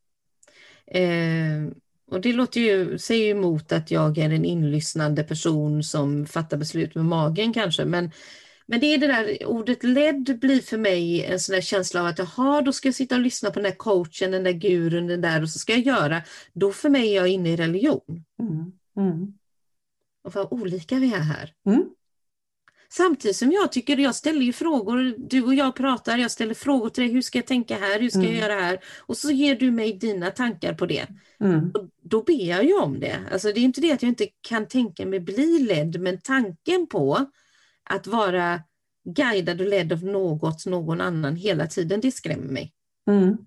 Eh, 0.88 1.74
och 2.12 2.22
det 2.22 2.34
låter 2.34 2.62
ju, 2.62 2.98
säger 3.00 3.26
ju 3.26 3.32
emot 3.32 3.72
att 3.72 3.91
jag 3.91 4.17
är 4.17 4.30
en 4.30 4.46
inlyssnande 4.46 5.24
person 5.24 5.84
som 5.84 6.26
fattar 6.26 6.58
beslut 6.58 6.96
med 6.96 7.06
magen 7.06 7.54
kanske, 7.54 7.86
men, 7.86 8.12
men 8.68 8.80
det 8.80 8.86
är 8.86 8.98
det 8.98 9.08
där 9.08 9.46
ordet 9.46 9.84
ledd 9.84 10.40
blir 10.40 10.62
för 10.62 10.78
mig 10.78 11.26
en 11.26 11.40
sån 11.40 11.54
där 11.54 11.62
känsla 11.62 12.02
av 12.02 12.08
att 12.08 12.20
jaha, 12.20 12.62
då 12.62 12.74
ska 12.74 12.88
jag 12.88 12.96
sitta 12.96 13.16
och 13.16 13.22
lyssna 13.22 13.50
på 13.50 13.60
den 13.60 13.72
där 13.72 13.78
coachen, 13.78 14.32
den 14.32 14.44
där 14.44 14.52
gurun, 14.52 15.08
den 15.08 15.22
där 15.22 15.42
och 15.42 15.50
så 15.50 15.60
ska 15.60 15.74
jag 15.74 15.82
göra. 15.82 16.22
Då 16.54 16.72
för 16.72 16.90
mig 16.90 17.10
är 17.10 17.16
jag 17.16 17.28
inne 17.28 17.50
i 17.50 17.56
religion. 17.56 18.24
Mm. 18.40 18.72
Mm. 18.98 19.34
Och 20.24 20.34
vad 20.34 20.54
olika 20.54 20.96
vi 20.96 21.14
är 21.14 21.20
här. 21.20 21.54
Mm. 21.66 21.90
Samtidigt 22.90 23.38
som 23.38 23.52
jag 23.52 23.72
tycker, 23.72 23.98
jag 23.98 24.16
ställer 24.16 24.42
ju 24.42 24.54
frågor, 24.54 25.16
du 25.18 25.44
och 25.44 25.56
jag 25.56 25.76
pratar, 25.76 26.18
jag 26.18 26.32
ställer 26.32 26.54
frågor 26.54 26.90
till 26.90 27.04
dig, 27.04 27.14
hur 27.14 27.22
ska 27.22 27.38
jag 27.38 27.46
tänka 27.46 27.76
här, 27.76 28.00
hur 28.00 28.10
ska 28.10 28.20
jag 28.20 28.30
Mm. 28.30 28.42
göra 28.42 28.62
här? 28.62 28.80
Och 29.00 29.18
så 29.18 29.32
ger 29.32 29.56
du 29.56 29.72
mig 29.72 29.94
dina 29.94 30.32
tankar 30.32 30.74
på 30.74 30.86
det. 30.86 31.08
Mm. 31.40 31.72
Och 31.74 31.90
då 32.02 32.24
ber 32.24 32.50
jag 32.50 32.66
ju 32.66 32.74
om 32.74 33.00
det. 33.00 33.20
Alltså 33.32 33.48
det 33.48 33.60
är 33.60 33.64
inte 33.64 33.82
det 33.82 33.92
att 33.92 34.02
jag 34.02 34.10
inte 34.10 34.28
kan 34.42 34.68
tänka 34.68 35.06
mig 35.06 35.20
bli 35.20 35.60
ledd, 35.60 36.02
men 36.02 36.22
tanken 36.22 36.88
på 36.88 37.26
att 37.89 38.08
vara 38.08 38.62
guidad 39.04 39.62
och 39.62 39.67
ledd 39.67 39.93
av 39.93 40.04
något, 40.04 40.65
någon 40.65 41.02
annan 41.02 41.36
hela 41.36 41.67
tiden, 41.67 42.02
det 42.02 42.12
skrämmer 42.12 42.52
mig. 42.52 42.73
Mm. 43.10 43.38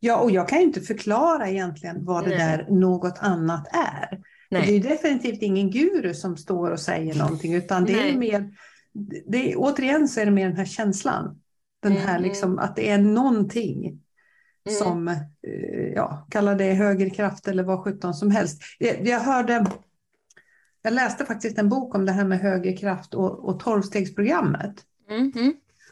Ja, 0.00 0.16
och 0.16 0.30
jag 0.30 0.48
kan 0.48 0.58
ju 0.58 0.64
inte 0.64 0.80
förklara 0.80 1.48
egentligen 1.50 2.04
vad 2.04 2.24
det 2.24 2.30
Nej. 2.30 2.38
där 2.38 2.66
något 2.70 3.18
annat 3.18 3.66
är. 3.72 4.20
Det 4.50 4.76
är 4.76 4.80
definitivt 4.80 5.42
ingen 5.42 5.70
guru 5.70 6.14
som 6.14 6.36
står 6.36 6.70
och 6.70 6.80
säger 6.80 7.14
någonting, 7.14 7.54
utan 7.54 7.84
det 7.84 7.92
är 7.92 7.96
Nej. 7.96 8.16
mer, 8.16 8.50
det 9.26 9.52
är, 9.52 9.54
återigen 9.56 10.08
så 10.08 10.20
är 10.20 10.24
det 10.24 10.30
mer 10.30 10.48
den 10.48 10.56
här 10.56 10.64
känslan. 10.64 11.40
Den 11.82 11.92
här 11.92 12.18
Mm. 12.18 12.22
liksom, 12.22 12.58
att 12.58 12.76
det 12.76 12.90
är 12.90 12.98
någonting 12.98 14.02
Mm. 14.68 14.78
som, 14.78 15.08
eh, 15.08 15.88
ja, 15.94 16.26
kalla 16.30 16.54
det 16.54 16.72
högerkraft 16.72 17.48
eller 17.48 17.62
vad 17.62 17.84
sjutton 17.84 18.14
som 18.14 18.30
helst. 18.30 18.62
Jag, 18.78 19.06
jag 19.06 19.20
hörde, 19.20 19.66
jag 20.86 20.94
läste 20.94 21.24
faktiskt 21.24 21.58
en 21.58 21.68
bok 21.68 21.94
om 21.94 22.06
det 22.06 22.12
här 22.12 22.24
med 22.24 22.40
högerkraft 22.40 23.14
och, 23.14 23.48
och 23.48 23.60
tolvstegsprogrammet. 23.60 24.84
Mm, 25.10 25.32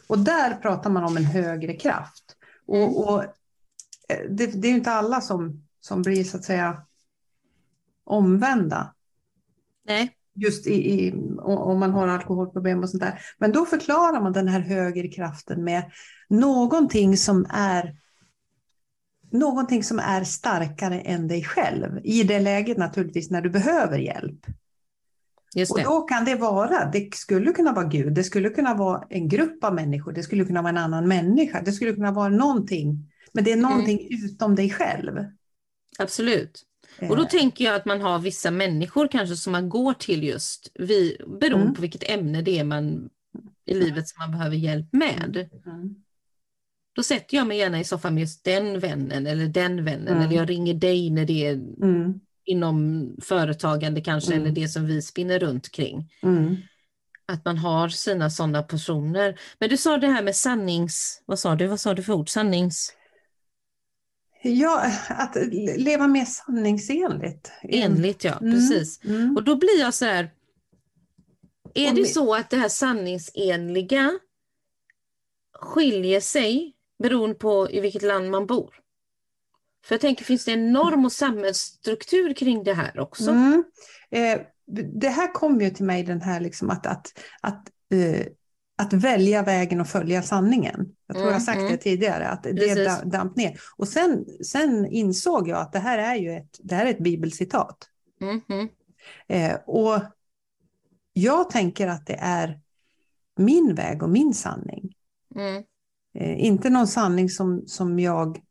Och 0.07 0.19
där 0.19 0.55
pratar 0.55 0.89
man 0.89 1.03
om 1.03 1.17
en 1.17 1.25
högre 1.25 1.73
kraft. 1.73 2.35
Mm. 2.67 2.83
Och, 2.83 3.09
och 3.09 3.23
eh, 3.23 4.29
det, 4.29 4.61
det 4.61 4.67
är 4.67 4.69
ju 4.69 4.77
inte 4.77 4.91
alla 4.91 5.21
som, 5.21 5.67
som 5.79 6.01
blir 6.01 6.23
så 6.23 6.37
att 6.37 6.43
säga 6.43 6.81
omvända. 8.03 8.93
Nej. 9.85 10.11
Just 10.35 10.67
i, 10.67 10.73
i, 10.73 11.13
om 11.41 11.79
man 11.79 11.91
har 11.91 12.07
alkoholproblem 12.07 12.83
och 12.83 12.89
sånt 12.89 13.03
där. 13.03 13.19
Men 13.37 13.51
då 13.51 13.65
förklarar 13.65 14.21
man 14.21 14.33
den 14.33 14.47
här 14.47 14.59
högre 14.59 15.07
kraften 15.07 15.63
med 15.63 15.91
någonting 16.29 17.17
som 17.17 17.45
är 17.49 17.95
Någonting 19.31 19.83
som 19.83 19.99
är 19.99 20.23
starkare 20.23 20.99
än 20.99 21.27
dig 21.27 21.43
själv. 21.43 21.99
I 22.03 22.23
det 22.23 22.39
läget 22.39 22.77
naturligtvis 22.77 23.29
när 23.29 23.41
du 23.41 23.49
behöver 23.49 23.97
hjälp. 23.97 24.45
Och 25.61 25.77
då 25.83 26.01
kan 26.01 26.25
det 26.25 26.35
vara, 26.35 26.89
det 26.93 27.15
skulle 27.15 27.51
kunna 27.51 27.73
vara 27.73 27.85
Gud, 27.87 28.13
det 28.13 28.23
skulle 28.23 28.49
kunna 28.49 28.73
vara 28.73 29.03
en 29.09 29.27
grupp 29.29 29.63
av 29.63 29.75
människor, 29.75 30.11
det 30.13 30.23
skulle 30.23 30.45
kunna 30.45 30.61
vara 30.61 30.69
en 30.69 30.77
annan 30.77 31.07
människa, 31.07 31.61
det 31.65 31.71
skulle 31.71 31.93
kunna 31.93 32.11
vara 32.11 32.29
någonting. 32.29 33.11
Men 33.33 33.43
det 33.43 33.51
är 33.51 33.57
någonting 33.57 34.07
utom 34.25 34.55
dig 34.55 34.69
själv. 34.69 35.25
Absolut. 35.99 36.63
Och 37.09 37.15
då 37.17 37.21
Eh, 37.23 37.27
tänker 37.29 37.65
jag 37.65 37.75
att 37.75 37.85
man 37.85 38.01
har 38.01 38.19
vissa 38.19 38.51
människor 38.51 39.07
kanske 39.07 39.35
som 39.35 39.51
man 39.51 39.69
går 39.69 39.93
till 39.93 40.23
just 40.23 40.71
vi, 40.73 41.17
beroende 41.41 41.63
Mm. 41.65 41.73
på 41.75 41.81
vilket 41.81 42.09
ämne 42.09 42.41
det 42.41 42.59
är 42.59 42.63
man 42.63 43.09
i 43.65 43.73
livet 43.73 44.07
som 44.07 44.19
man 44.19 44.31
behöver 44.31 44.55
hjälp 44.55 44.87
med. 44.93 45.49
mm, 45.65 45.95
Då 46.95 47.03
sätter 47.03 47.37
jag 47.37 47.47
mig 47.47 47.57
gärna 47.57 47.79
i 47.79 47.83
soffan 47.83 48.13
med 48.13 48.21
just 48.21 48.43
den 48.43 48.79
vännen 48.79 49.27
eller 49.27 49.47
den 49.47 49.85
vännen 49.85 50.07
Mm. 50.07 50.21
eller 50.23 50.35
jag 50.35 50.49
ringer 50.49 50.73
dig 50.73 51.09
när 51.09 51.25
det 51.25 51.45
är 51.47 51.53
mm, 51.53 52.19
inom 52.45 53.09
företagande 53.21 54.01
kanske 54.01 54.33
Mm. 54.33 54.43
eller 54.45 54.55
det 54.55 54.67
som 54.67 54.85
vi 54.85 55.01
spinner 55.01 55.39
runt 55.39 55.71
kring. 55.71 56.11
mm. 56.23 56.55
Att 57.27 57.45
man 57.45 57.57
har 57.57 57.89
sina 57.89 58.29
sådana 58.29 58.63
personer. 58.63 59.39
Men 59.59 59.69
du 59.69 59.77
sa 59.77 59.97
det 59.97 60.07
här 60.07 60.23
med 60.23 60.35
sannings... 60.35 61.23
Vad 61.25 61.39
sa 61.39 61.55
du? 61.55 61.67
Vad 61.67 61.79
sa 61.79 61.93
du 61.93 62.03
för 62.03 62.13
ord? 62.13 62.29
Sannings... 62.29 62.93
Ja, 64.43 64.91
att 65.09 65.35
leva 65.77 66.07
mer 66.07 66.25
sanningsenligt. 66.25 67.51
Enligt, 67.63 68.23
ja. 68.23 68.37
Mm, 68.41 68.53
Precis. 68.53 69.03
mm. 69.03 69.35
Och 69.35 69.43
då 69.43 69.55
blir 69.55 69.79
jag 69.79 69.93
så 69.93 70.05
här. 70.05 70.31
Är 71.73 71.93
det 71.93 72.05
så 72.05 72.35
att 72.35 72.49
det 72.49 72.57
här 72.57 72.69
sanningsenliga 72.69 74.19
skiljer 75.59 76.19
sig 76.19 76.73
beroende 77.03 77.35
på 77.35 77.71
i 77.71 77.79
vilket 77.79 78.01
land 78.01 78.29
man 78.31 78.45
bor? 78.45 78.75
För 79.85 79.95
jag 79.95 80.01
tänker, 80.01 80.25
finns 80.25 80.45
det 80.45 80.51
en 80.51 80.71
norm 80.73 81.05
och 81.05 81.11
samhällsstruktur 81.11 82.33
kring 82.33 82.63
det 82.63 82.73
här 82.73 82.99
också? 82.99 83.31
Mm. 83.31 83.63
Eh, 84.11 84.41
det 85.01 85.09
här 85.09 85.33
kom 85.33 85.61
ju 85.61 85.69
till 85.69 85.85
mig, 85.85 86.03
den 86.03 86.21
här 86.21 86.39
liksom 86.39 86.69
att, 86.69 86.85
att, 86.85 87.07
att, 87.41 87.67
eh, 87.93 88.25
att 88.77 88.93
välja 88.93 89.43
vägen 89.43 89.81
och 89.81 89.87
följa 89.87 90.21
sanningen. 90.21 90.95
Jag 91.07 91.15
tror 91.15 91.27
jag 91.27 91.33
har 91.33 91.39
sagt 91.39 91.59
Mm, 91.59 91.71
det 91.71 91.77
tidigare, 91.77 92.27
att 92.27 92.43
det 92.43 92.53
Precis. 92.53 92.87
da- 92.87 93.05
damp 93.05 93.35
ner. 93.35 93.59
Och 93.77 93.87
sen, 93.87 94.25
sen 94.45 94.85
insåg 94.85 95.47
jag 95.47 95.57
att 95.59 95.73
det 95.73 95.79
här 95.79 95.97
är 95.97 96.15
ju 96.15 96.31
ett, 96.31 96.59
det 96.63 96.75
här 96.75 96.85
är 96.85 96.89
ett 96.89 97.03
bibelcitat. 97.03 97.77
Mm, 98.21 98.41
mm, 98.49 98.67
Eh, 99.27 99.55
och 99.65 100.01
jag 101.13 101.49
tänker 101.49 101.87
att 101.87 102.05
det 102.07 102.17
är 102.19 102.59
min 103.37 103.75
väg 103.75 104.03
och 104.03 104.09
min 104.09 104.33
sanning. 104.33 104.93
mm, 105.35 105.63
Eh, 106.17 106.45
inte 106.45 106.69
någon 106.69 106.87
sanning 106.87 107.29
som, 107.29 107.63
som 107.67 107.99
jag 107.99 108.41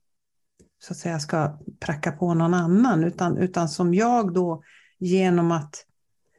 så 0.87 0.93
att 0.93 0.99
säga 0.99 1.19
ska 1.21 1.59
pracka 1.81 2.13
på 2.13 2.35
någon 2.35 2.55
annan, 2.55 3.05
utan, 3.05 3.39
utan 3.39 3.69
som 3.69 3.95
jag 3.95 4.35
då 4.35 4.63
genom 4.99 5.53
att 5.53 5.87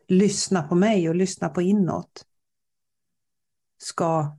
lyssna 0.07 0.63
på 0.63 0.75
mig 0.75 1.09
och 1.09 1.15
lyssna 1.15 1.49
på 1.49 1.61
inåt 1.61 2.25
ska 3.77 4.37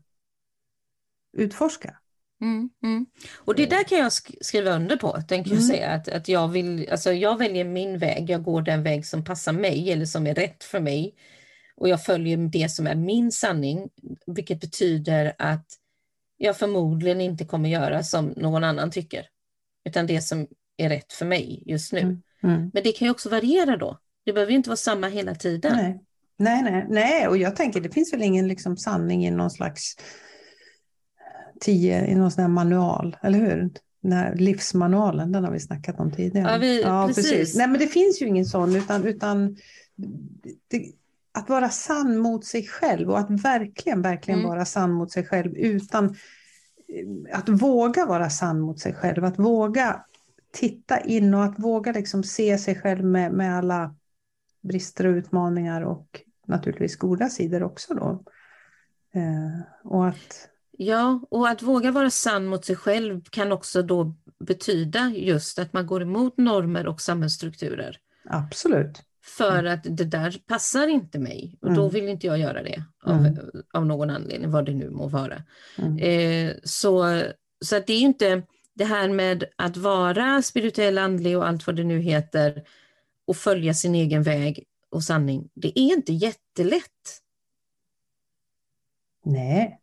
utforska. 1.37 1.99
mm, 2.41 2.71
mm. 2.83 3.07
Och 3.35 3.55
det 3.55 3.67
där 3.67 3.85
kan 3.85 3.99
jag 3.99 4.09
sk- 4.09 4.37
skriva 4.41 4.71
under 4.71 4.97
på, 4.97 5.23
tänker 5.29 5.51
jag 5.51 5.59
Mm. 5.63 5.69
säga. 5.69 5.91
Att, 5.91 6.09
att 6.09 6.29
jag, 6.29 6.49
vill, 6.49 6.89
alltså 6.91 7.13
jag 7.13 7.39
väljer 7.39 7.65
min 7.65 7.99
väg, 7.99 8.31
jag 8.31 8.45
går 8.45 8.63
den 8.63 8.83
väg 8.83 9.07
som 9.07 9.25
passar 9.25 9.53
mig 9.53 9.93
eller 9.93 10.07
som 10.07 10.27
är 10.27 10.35
rätt 10.35 10.65
för 10.65 10.81
mig. 10.81 11.15
Och 11.77 11.89
jag 11.89 12.05
följer 12.05 12.37
det 12.37 12.69
som 12.71 12.87
är 12.87 12.95
min 12.95 13.33
sanning, 13.33 13.89
vilket 14.27 14.61
betyder 14.61 15.35
att 15.39 15.67
jag 16.37 16.57
förmodligen 16.57 17.21
inte 17.21 17.45
kommer 17.45 17.69
göra 17.69 18.03
som 18.03 18.27
någon 18.27 18.65
annan 18.65 18.91
tycker. 18.91 19.27
Utan 19.87 20.07
det 20.07 20.21
som 20.21 20.47
är 20.77 20.89
rätt 20.89 21.13
för 21.13 21.27
mig 21.27 21.63
just 21.67 21.93
nu. 21.93 21.99
Mm. 22.01 22.23
Mm. 22.43 22.71
Men 22.75 22.83
det 22.83 22.93
kan 22.93 23.07
ju 23.07 23.11
också 23.13 23.29
variera 23.29 23.77
då. 23.77 23.99
Det 24.25 24.33
behöver 24.33 24.51
ju 24.53 24.57
inte 24.57 24.69
vara 24.71 24.77
samma 24.77 25.09
hela 25.09 25.35
tiden. 25.35 25.77
Nej. 25.77 26.03
Nej, 26.39 26.63
nej, 26.63 26.87
nej, 26.91 27.29
och 27.29 27.37
jag 27.37 27.57
tänker 27.57 27.81
det 27.81 27.91
finns 27.91 28.13
väl 28.13 28.23
ingen 28.23 28.49
liksom 28.49 28.77
sanning 28.77 29.27
i 29.27 29.31
någon 29.31 29.51
slags 29.51 29.97
tio, 31.61 32.07
i 32.07 32.15
någon 32.15 32.31
sån 32.31 32.43
här 32.43 32.49
manual, 32.49 33.17
eller 33.23 33.39
hur? 33.39 33.71
Den 34.03 34.13
här 34.13 34.35
livsmanualen, 34.35 35.33
den 35.33 35.45
har 35.45 35.51
vi 35.53 35.61
snackat 35.61 36.01
om 36.01 36.13
tidigare. 36.13 36.53
Ja, 36.53 36.59
vi- 36.59 37.15
precis. 37.15 37.57
Nej, 37.57 37.69
men 37.69 37.81
det 37.81 37.87
finns 37.87 38.23
ju 38.23 38.27
ingen 38.27 38.45
sån, 38.47 38.77
utan, 38.77 39.05
utan 39.05 39.57
det, 40.69 40.93
att 41.33 41.49
vara 41.49 41.69
sann 41.69 42.19
mot 42.19 42.45
sig 42.45 42.67
själv 42.67 43.11
och 43.11 43.19
att 43.19 43.31
verkligen, 43.31 44.03
verkligen 44.03 44.41
Mm. 44.41 44.51
vara 44.51 44.65
sann 44.65 44.93
mot 44.93 45.13
sig 45.13 45.27
själv 45.27 45.57
utan 45.57 46.05
eh, 46.05 46.13
att 47.33 47.49
våga 47.49 48.07
vara 48.07 48.31
sann 48.31 48.61
mot 48.61 48.81
sig 48.81 48.95
själv, 48.95 49.25
att 49.25 49.39
våga 49.39 50.05
titta 50.53 51.01
in 51.01 51.35
och 51.35 51.45
att 51.45 51.59
våga 51.59 51.93
liksom 51.93 52.23
se 52.23 52.59
sig 52.59 52.75
själv 52.75 53.05
med, 53.05 53.33
med 53.33 53.59
alla 53.59 53.95
brister 54.61 55.07
och 55.07 55.15
utmaningar 55.17 55.83
och 55.83 56.21
naturligtvis 56.47 56.97
goda 56.97 57.29
sidor 57.29 57.63
också 57.63 57.95
då. 57.95 58.23
Eh, 59.15 59.61
och 59.85 60.09
att, 60.09 60.49
Ja, 60.79 61.21
och 61.31 61.49
att 61.49 61.63
våga 61.63 61.91
vara 61.91 62.11
sann 62.11 62.47
mot 62.47 62.65
sig 62.65 62.77
själv 62.77 63.25
kan 63.31 63.53
också 63.53 63.83
då 63.83 64.15
betyda 64.39 65.09
just 65.09 65.59
att 65.59 65.73
man 65.73 65.87
går 65.87 66.03
emot 66.03 66.39
normer 66.39 66.87
och 66.87 67.01
samhällsstrukturer. 67.01 67.99
absolut. 68.25 69.03
För 69.27 69.65
att 69.65 69.81
det 69.85 70.05
där 70.05 70.39
passar 70.47 70.89
inte 70.89 71.19
mig 71.19 71.59
och 71.61 71.75
då 71.75 71.81
Mm. 71.81 71.93
vill 71.93 72.09
inte 72.09 72.27
jag 72.27 72.39
göra 72.39 72.63
det 72.63 72.85
av, 73.05 73.17
Mm. 73.27 73.39
av 73.73 73.87
någon 73.87 74.11
anledning, 74.11 74.51
vad 74.51 74.67
det 74.67 74.75
nu 74.75 74.91
må 74.91 75.07
vara. 75.09 75.43
Mm. 75.79 75.99
Eh, 75.99 76.55
så 76.65 77.23
så 77.65 77.77
att 77.77 77.87
det 77.87 77.93
är 77.93 77.99
ju 77.99 78.07
inte 78.07 78.43
det 78.75 78.85
här 78.85 79.09
med 79.09 79.45
att 79.57 79.77
vara 79.77 80.43
spirituell, 80.43 80.99
andlig 80.99 81.37
och 81.39 81.49
allt 81.49 81.67
vad 81.67 81.77
det 81.77 81.85
nu 81.85 81.99
heter 82.01 82.63
och 83.27 83.37
följa 83.37 83.75
sin 83.75 83.95
egen 83.95 84.23
väg 84.23 84.65
och 84.91 85.03
sanning. 85.05 85.49
Det 85.55 85.69
är 85.79 85.93
inte 85.93 86.13
jättelätt, 86.13 87.21
Nej, 89.25 89.81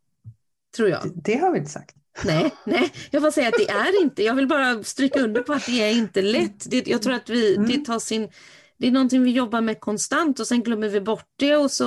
tror 0.76 0.90
jag. 0.90 1.02
det, 1.04 1.22
det 1.34 1.36
har 1.40 1.52
vi 1.52 1.58
inte 1.60 1.72
sagt. 1.72 1.96
Nej, 2.26 2.52
nej, 2.66 2.92
jag 3.12 3.22
får 3.22 3.32
säga 3.32 3.48
att 3.48 3.54
det 3.58 3.70
är 3.70 4.02
inte. 4.02 4.24
Jag 4.24 4.36
vill 4.36 4.48
bara 4.48 4.84
stryka 4.84 5.20
under 5.20 5.42
på 5.42 5.54
att 5.54 5.66
det 5.66 5.82
är 5.82 5.92
inte 5.92 6.22
lätt. 6.22 6.70
Det, 6.72 6.88
jag 6.88 7.02
tror 7.02 7.14
att 7.14 7.30
vi, 7.30 7.56
mm. 7.56 7.70
det 7.70 7.86
tar 7.86 8.00
sin... 8.00 8.30
Det 8.78 8.88
är 8.88 8.92
någonting 8.92 9.24
vi 9.24 9.32
jobbar 9.32 9.62
med 9.62 9.80
konstant 9.80 10.40
och 10.40 10.48
sen 10.48 10.64
glömmer 10.64 10.90
vi 10.90 11.02
bort 11.02 11.30
det 11.36 11.56
och 11.56 11.72
så 11.72 11.86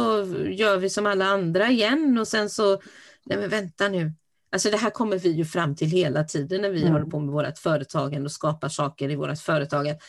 gör 0.51 0.77
vi 0.77 0.91
som 0.91 1.07
alla 1.07 1.25
andra 1.25 1.71
igen 1.71 2.19
och 2.19 2.29
sen 2.29 2.51
så, 2.51 2.81
nej 3.25 3.39
men 3.39 3.49
vänta 3.49 3.89
nu. 3.89 4.13
Alltså 4.53 4.71
det 4.71 4.77
här 4.77 4.91
kommer 4.91 5.19
vi 5.19 5.31
ju 5.31 5.45
fram 5.45 5.77
till 5.77 5.89
hela 5.89 6.25
tiden 6.25 6.63
när 6.63 6.71
vi 6.71 6.81
mm. 6.81 6.93
håller 6.93 7.07
på 7.07 7.21
med 7.21 7.33
vårt 7.33 7.59
företagande 7.59 8.25
och 8.25 8.33
skapar 8.33 8.69
saker 8.69 9.11
i 9.11 9.17
vårt 9.17 9.39
företagande. 9.39 10.01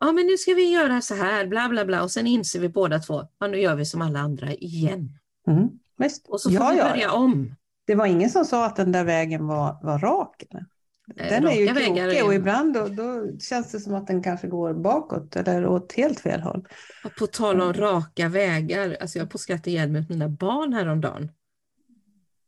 Ja 0.00 0.12
men 0.12 0.26
nu 0.26 0.36
ska 0.36 0.54
vi 0.54 0.72
göra 0.72 1.00
så 1.00 1.14
här, 1.14 1.46
bla 1.46 1.68
bla 1.68 1.84
bla 1.84 2.02
och 2.02 2.10
sen 2.10 2.26
inser 2.26 2.60
vi 2.60 2.68
båda 2.68 2.98
två, 2.98 3.28
ja 3.38 3.46
nu 3.46 3.60
gör 3.60 3.74
vi 3.74 3.84
som 3.84 4.02
alla 4.02 4.18
andra 4.18 4.52
igen. 4.52 5.18
Mm. 5.46 5.68
Och 6.28 6.40
så 6.40 6.50
får 6.50 6.60
ja, 6.60 6.70
vi 6.70 6.76
börja 6.76 7.02
ja. 7.02 7.12
om. 7.12 7.54
Det 7.86 7.94
var 7.94 8.06
ingen 8.06 8.30
som 8.30 8.44
sa 8.44 8.66
att 8.66 8.76
den 8.76 8.92
där 8.92 9.04
vägen 9.04 9.46
var, 9.46 9.78
var 9.82 9.98
rak? 9.98 10.42
Eller? 10.50 10.66
Den 11.14 11.46
är 11.46 11.52
ju 11.52 11.66
krokig 11.66 12.24
och 12.24 12.34
ibland 12.34 12.74
då, 12.74 12.88
då, 12.88 13.38
känns 13.38 13.72
det 13.72 13.80
som 13.80 13.94
att 13.94 14.06
den 14.06 14.22
kanske 14.22 14.46
går 14.46 14.74
bakåt 14.74 15.36
eller 15.36 15.66
åt 15.66 15.92
helt 15.92 16.20
fel 16.20 16.40
håll. 16.40 16.68
Och 17.04 17.16
på 17.18 17.26
tal 17.26 17.60
om 17.60 17.72
raka 17.72 18.28
vägar, 18.28 18.96
alltså 19.00 19.18
jag 19.18 19.30
på 19.30 19.38
skratt 19.38 19.66
ihjäl 19.66 19.90
med 19.90 20.10
mina 20.10 20.28
barn 20.28 20.72
häromdagen. 20.72 21.30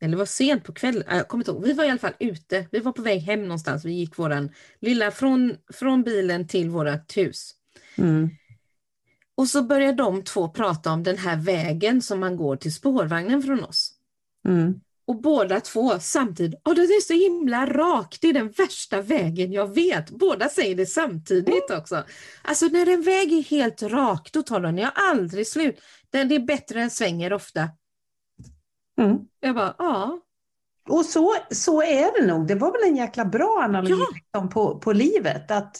Eller 0.01 0.17
var 0.17 0.25
sent 0.25 0.65
på 0.65 0.73
kvällen, 0.73 1.03
jag 1.11 1.29
kommer 1.29 1.43
inte 1.43 1.51
ihåg. 1.51 1.65
Vi 1.65 1.73
var 1.73 1.85
i 1.85 1.91
alla 1.91 1.99
fall 1.99 2.15
ute, 2.19 2.67
vi 2.71 2.79
var 2.79 2.93
på 2.93 3.03
väg 3.03 3.21
hem 3.21 3.43
någonstans. 3.43 3.85
Vi 3.85 3.93
gick 3.93 4.19
våran 4.19 4.51
lilla 4.81 5.11
från, 5.11 5.57
från 5.73 6.03
bilen 6.03 6.49
till 6.49 6.71
vårt 6.71 7.17
hus. 7.17 7.55
Mm. 7.97 8.31
Och 9.35 9.49
så 9.49 9.63
började 9.63 9.97
de 9.97 10.25
två 10.25 10.49
prata 10.49 10.93
om 10.93 11.03
den 11.03 11.19
här 11.19 11.37
vägen 11.37 12.03
som 12.03 12.21
man 12.21 12.37
går 12.37 12.57
till 12.57 12.75
spårvagnen 12.75 13.43
från 13.43 13.65
oss. 13.65 13.93
Mm. 14.49 14.81
Och 15.05 15.21
båda 15.21 15.61
två 15.61 15.99
samtidigt, 16.01 16.61
oh, 16.65 16.75
den 16.75 16.85
är 16.85 17.01
så 17.01 17.13
himla 17.13 17.67
rak, 17.67 18.19
det 18.21 18.29
är 18.29 18.33
den 18.33 18.51
värsta 18.51 19.01
vägen 19.01 19.53
jag 19.53 19.75
vet. 19.75 20.11
Båda 20.11 20.49
säger 20.49 20.75
det 20.75 20.87
samtidigt 20.87 21.71
också. 21.71 22.05
Alltså 22.43 22.67
när 22.67 22.89
en 22.89 23.03
väg 23.03 23.33
är 23.33 23.43
helt 23.43 23.83
rak, 23.83 24.31
då 24.33 24.43
tar 24.43 24.61
den 24.61 24.79
jag 24.79 24.93
aldrig 24.95 25.47
slut. 25.47 25.81
Den 26.11 26.33
är 26.33 26.39
bättre 26.39 26.83
än 26.83 26.91
svänger 26.91 27.33
ofta. 27.33 27.69
Mm. 28.99 29.19
Jag 29.41 29.55
bara, 29.55 29.75
ja. 29.79 30.21
Och 30.89 31.05
så, 31.05 31.35
så 31.51 31.83
är 31.83 32.21
det 32.21 32.27
nog. 32.27 32.47
Det 32.47 32.55
var 32.55 32.73
väl 32.73 32.91
en 32.91 32.97
jäkla 32.97 33.25
bra 33.25 33.63
analogi 33.63 33.93
ja. 33.93 34.07
Liksom 34.15 34.49
på, 34.49 34.79
på 34.79 34.93
livet. 34.93 35.51
Att 35.51 35.77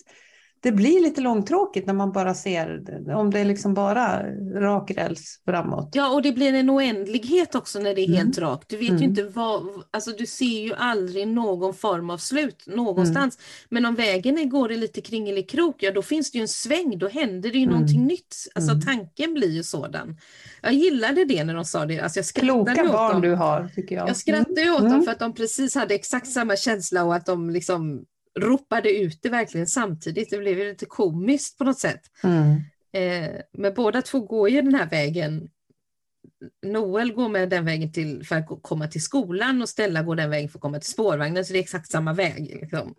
det 0.63 0.73
blir 0.73 1.01
lite 1.01 1.21
långtråkigt 1.21 1.87
när 1.87 1.95
man 1.95 2.13
bara 2.13 2.35
ser, 2.35 2.83
om 3.17 3.31
det 3.31 3.41
är 3.41 3.45
liksom 3.45 3.75
bara 3.75 4.23
rak 4.55 4.91
räls 4.91 5.41
framåt. 5.45 5.91
Ja, 5.93 6.15
och 6.15 6.23
det 6.23 6.33
blir 6.33 6.55
en 6.55 6.71
oändlighet 6.71 7.55
också 7.55 7.79
när 7.79 7.95
det 7.95 8.01
är 8.01 8.07
mm. 8.07 8.19
helt 8.19 8.39
rakt. 8.39 8.69
Du 8.69 8.77
vet 8.77 8.89
mm. 8.89 9.03
ju 9.03 9.09
inte 9.09 9.23
vad, 9.23 9.63
alltså 9.91 10.11
du 10.11 10.27
ser 10.27 10.63
ju 10.63 10.75
aldrig 10.75 11.29
någon 11.29 11.75
form 11.75 12.11
av 12.11 12.19
slut 12.19 12.65
någonstans. 12.67 13.37
Mm. 13.37 13.47
Men 13.69 13.87
om 13.87 13.95
vägen 13.95 14.39
är, 14.39 14.45
går 14.45 14.73
i 14.73 14.77
lite 14.77 15.01
kringelikrok, 15.01 15.77
ja 15.79 15.91
då 15.91 16.03
finns 16.03 16.31
det 16.31 16.39
ju 16.39 16.43
en 16.43 16.49
sväng, 16.49 16.99
då 16.99 17.09
händer 17.09 17.51
det 17.51 17.59
ju 17.59 17.65
mm. 17.65 17.75
någonting 17.75 18.07
nytt. 18.07 18.37
Alltså 18.55 18.73
mm. 18.73 18.83
tanken 18.83 19.35
blir 19.35 19.51
ju 19.51 19.63
sådan. 19.63 20.17
Jag 20.63 20.73
gillade 20.73 21.25
det 21.25 21.45
när 21.45 21.55
de 21.55 21.65
sa 21.65 21.87
det. 21.87 22.01
Alltså, 22.01 22.19
jag 22.19 22.27
Kloka 22.27 22.85
barn 22.93 23.13
dem. 23.13 23.21
du 23.21 23.35
har, 23.35 23.69
tycker 23.75 23.95
jag. 23.97 24.09
Jag 24.09 24.17
skrattade 24.17 24.71
åt 24.71 24.79
dem 24.79 24.87
mm. 24.87 25.03
för 25.03 25.13
att 25.13 25.19
de 25.19 25.35
precis 25.35 25.75
hade 25.75 25.95
exakt 25.95 26.27
samma 26.27 26.57
känsla 26.57 27.05
och 27.05 27.15
att 27.15 27.27
de 27.27 27.51
liksom 27.51 28.05
ropade 28.41 28.91
ut 28.99 29.23
det 29.23 29.29
verkligen 29.29 29.67
samtidigt. 29.67 30.31
Det 30.31 30.39
blev 30.39 30.59
lite 30.59 30.87
komiskt 30.87 31.59
på 31.59 31.65
något 31.65 31.79
sätt. 31.79 32.01
Mm. 32.25 32.61
Eh, 32.93 33.41
men 33.53 33.75
båda 33.75 34.03
två 34.03 34.21
går 34.21 34.49
ju 34.49 34.63
den 34.63 34.75
här 34.75 34.91
vägen. 34.91 35.51
Noel 36.63 37.13
går 37.13 37.29
med 37.29 37.49
den 37.49 37.65
vägen 37.65 37.93
till, 37.93 38.27
för 38.27 38.37
att 38.37 38.63
komma 38.63 38.87
till 38.87 39.03
skolan 39.03 39.63
och 39.63 39.69
Stella 39.69 40.03
går 40.03 40.17
den 40.17 40.31
vägen 40.31 40.49
för 40.49 40.59
att 40.59 40.63
komma 40.63 40.81
till 40.81 40.91
spårvagnen, 40.91 41.45
så 41.45 41.53
det 41.53 41.59
är 41.59 41.63
exakt 41.63 41.91
samma 41.91 42.13
väg. 42.13 42.59
Liksom. 42.61 42.95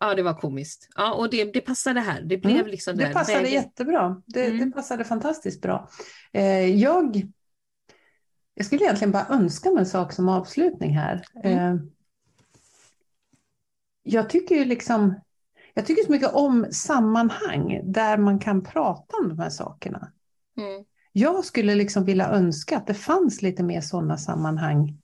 Ja, 0.00 0.14
det 0.14 0.22
var 0.22 0.34
komiskt. 0.34 0.88
Ja, 0.96 1.14
och 1.14 1.30
det, 1.30 1.44
det 1.44 1.60
passade 1.60 2.00
här. 2.00 2.22
Det 2.22 2.36
blev 2.36 2.56
mm. 2.56 2.66
liksom 2.66 2.96
Det 2.96 3.12
passade 3.12 3.38
vägen. 3.38 3.52
jättebra. 3.52 4.22
Det, 4.26 4.46
mm. 4.46 4.58
det 4.58 4.76
passade 4.76 5.04
fantastiskt 5.04 5.62
bra. 5.62 5.88
Eh, 6.32 6.80
jag, 6.80 7.22
jag 8.54 8.66
skulle 8.66 8.84
egentligen 8.84 9.12
bara 9.12 9.26
önska 9.30 9.70
mig 9.70 9.80
en 9.80 9.86
sak 9.86 10.12
som 10.12 10.28
avslutning 10.28 10.96
här. 10.96 11.24
Mm. 11.44 11.58
Eh, 11.58 11.80
jag 14.04 14.30
tycker 14.30 14.54
ju 14.54 14.64
liksom, 14.64 15.20
jag 15.74 15.86
tycker 15.86 16.04
så 16.04 16.12
mycket 16.12 16.34
om 16.34 16.66
sammanhang 16.70 17.80
där 17.84 18.18
man 18.18 18.38
kan 18.38 18.62
prata 18.62 19.16
om 19.16 19.28
de 19.28 19.38
här 19.38 19.50
sakerna. 19.50 20.12
Mm. 20.56 20.84
Jag 21.12 21.44
skulle 21.44 21.74
liksom 21.74 22.04
vilja 22.04 22.28
önska 22.28 22.76
att 22.76 22.86
det 22.86 22.94
fanns 22.94 23.42
lite 23.42 23.62
mer 23.62 23.80
sådana 23.80 24.16
sammanhang. 24.16 24.98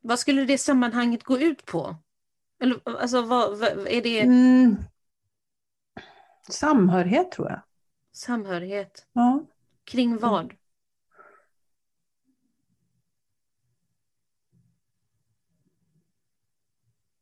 Vad 0.00 0.18
skulle 0.18 0.44
det 0.44 0.58
sammanhanget 0.58 1.24
gå 1.24 1.38
ut 1.38 1.64
på? 1.66 1.96
Eller, 2.60 2.80
alltså, 2.84 3.22
vad, 3.22 3.58
vad 3.58 3.88
är 3.88 4.02
det? 4.02 4.20
Mm. 4.20 4.76
Samhörighet 6.48 7.32
tror 7.32 7.50
jag. 7.50 7.60
Samhörighet? 8.12 9.06
Ja. 9.12 9.44
Kring 9.84 10.18
vad? 10.18 10.54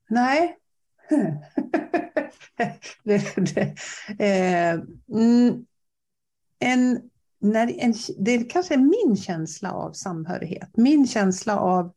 Nej. 0.08 0.56
det, 3.04 3.36
det, 3.36 3.74
eh, 4.18 4.80
mm, 5.12 5.66
en, 6.58 7.10
när 7.38 7.80
en, 7.80 7.94
det 8.18 8.38
kanske 8.38 8.74
är 8.74 9.06
min 9.06 9.16
känsla 9.16 9.72
av 9.72 9.92
samhörighet, 9.92 10.76
min 10.76 11.06
känsla 11.06 11.58
av 11.58 11.92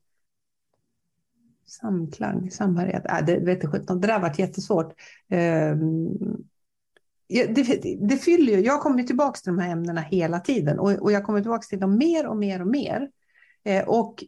samklang, 1.66 2.52
samhörighet. 2.52 3.06
Äh, 3.06 3.26
det, 3.26 3.40
vet 3.40 3.62
det, 3.62 3.80
det 3.88 4.08
där 4.08 4.20
varit 4.20 4.40
jättesvårt. 4.40 4.94
Eh, 5.30 5.76
det, 7.28 7.98
det 8.02 8.18
fyller 8.18 8.54
ju, 8.54 8.60
jag 8.60 8.82
kommer 8.82 9.04
tillbaka 9.04 9.40
till 9.40 9.54
de 9.54 9.60
här 9.60 9.72
ämnena 9.72 10.02
hela 10.02 10.40
tiden 10.40 10.80
och, 10.80 10.92
och 10.92 11.12
jag 11.12 11.24
kommer 11.24 11.42
tillbaka 11.42 11.64
till 11.70 11.80
dem 11.80 11.98
mer 11.98 12.28
och 12.28 12.38
mer 12.38 12.62
och 12.62 12.68
mer. 12.68 13.10
Eh, 13.64 13.88
och 13.88 14.24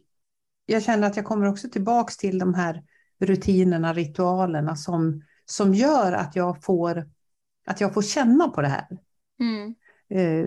jag 0.66 0.82
känner 0.82 1.06
att 1.06 1.16
jag 1.16 1.24
kommer 1.24 1.46
också 1.46 1.68
tillbaka 1.68 2.12
till 2.18 2.38
de 2.38 2.54
här 2.54 2.82
rutinerna, 3.20 3.92
ritualerna 3.92 4.76
som, 4.76 5.22
som 5.44 5.74
gör 5.74 6.12
att 6.12 6.36
jag, 6.36 6.64
får, 6.64 7.08
att 7.66 7.80
jag 7.80 7.94
får 7.94 8.02
känna 8.02 8.48
på 8.48 8.62
det 8.62 8.68
här. 8.68 8.86
Mm. 9.40 9.74
Eh, 10.08 10.46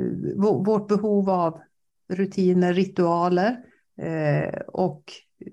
vårt 0.66 0.88
behov 0.88 1.30
av 1.30 1.62
rutiner, 2.10 2.74
ritualer 2.74 3.58
eh, 4.02 4.60
och 4.68 5.04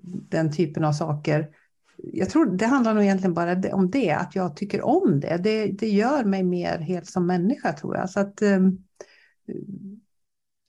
den 0.03 0.53
typen 0.53 0.85
av 0.85 0.93
saker. 0.93 1.49
Jag 1.97 2.31
tror 2.31 2.57
det 2.57 2.67
handlar 2.67 2.95
nog 2.95 3.03
egentligen 3.03 3.35
bara 3.35 3.75
om 3.75 3.91
det, 3.91 4.13
att 4.13 4.35
jag 4.35 4.57
tycker 4.57 4.83
om 4.83 5.21
det. 5.21 5.37
Det, 5.37 5.67
det 5.67 5.89
gör 5.89 6.25
mig 6.25 6.43
mer 6.43 6.79
helt 6.79 7.07
som 7.07 7.27
människa 7.27 7.73
tror 7.73 7.97
jag. 7.97 8.11
Så, 8.11 8.21
att, 8.21 8.43
eh, 8.43 8.61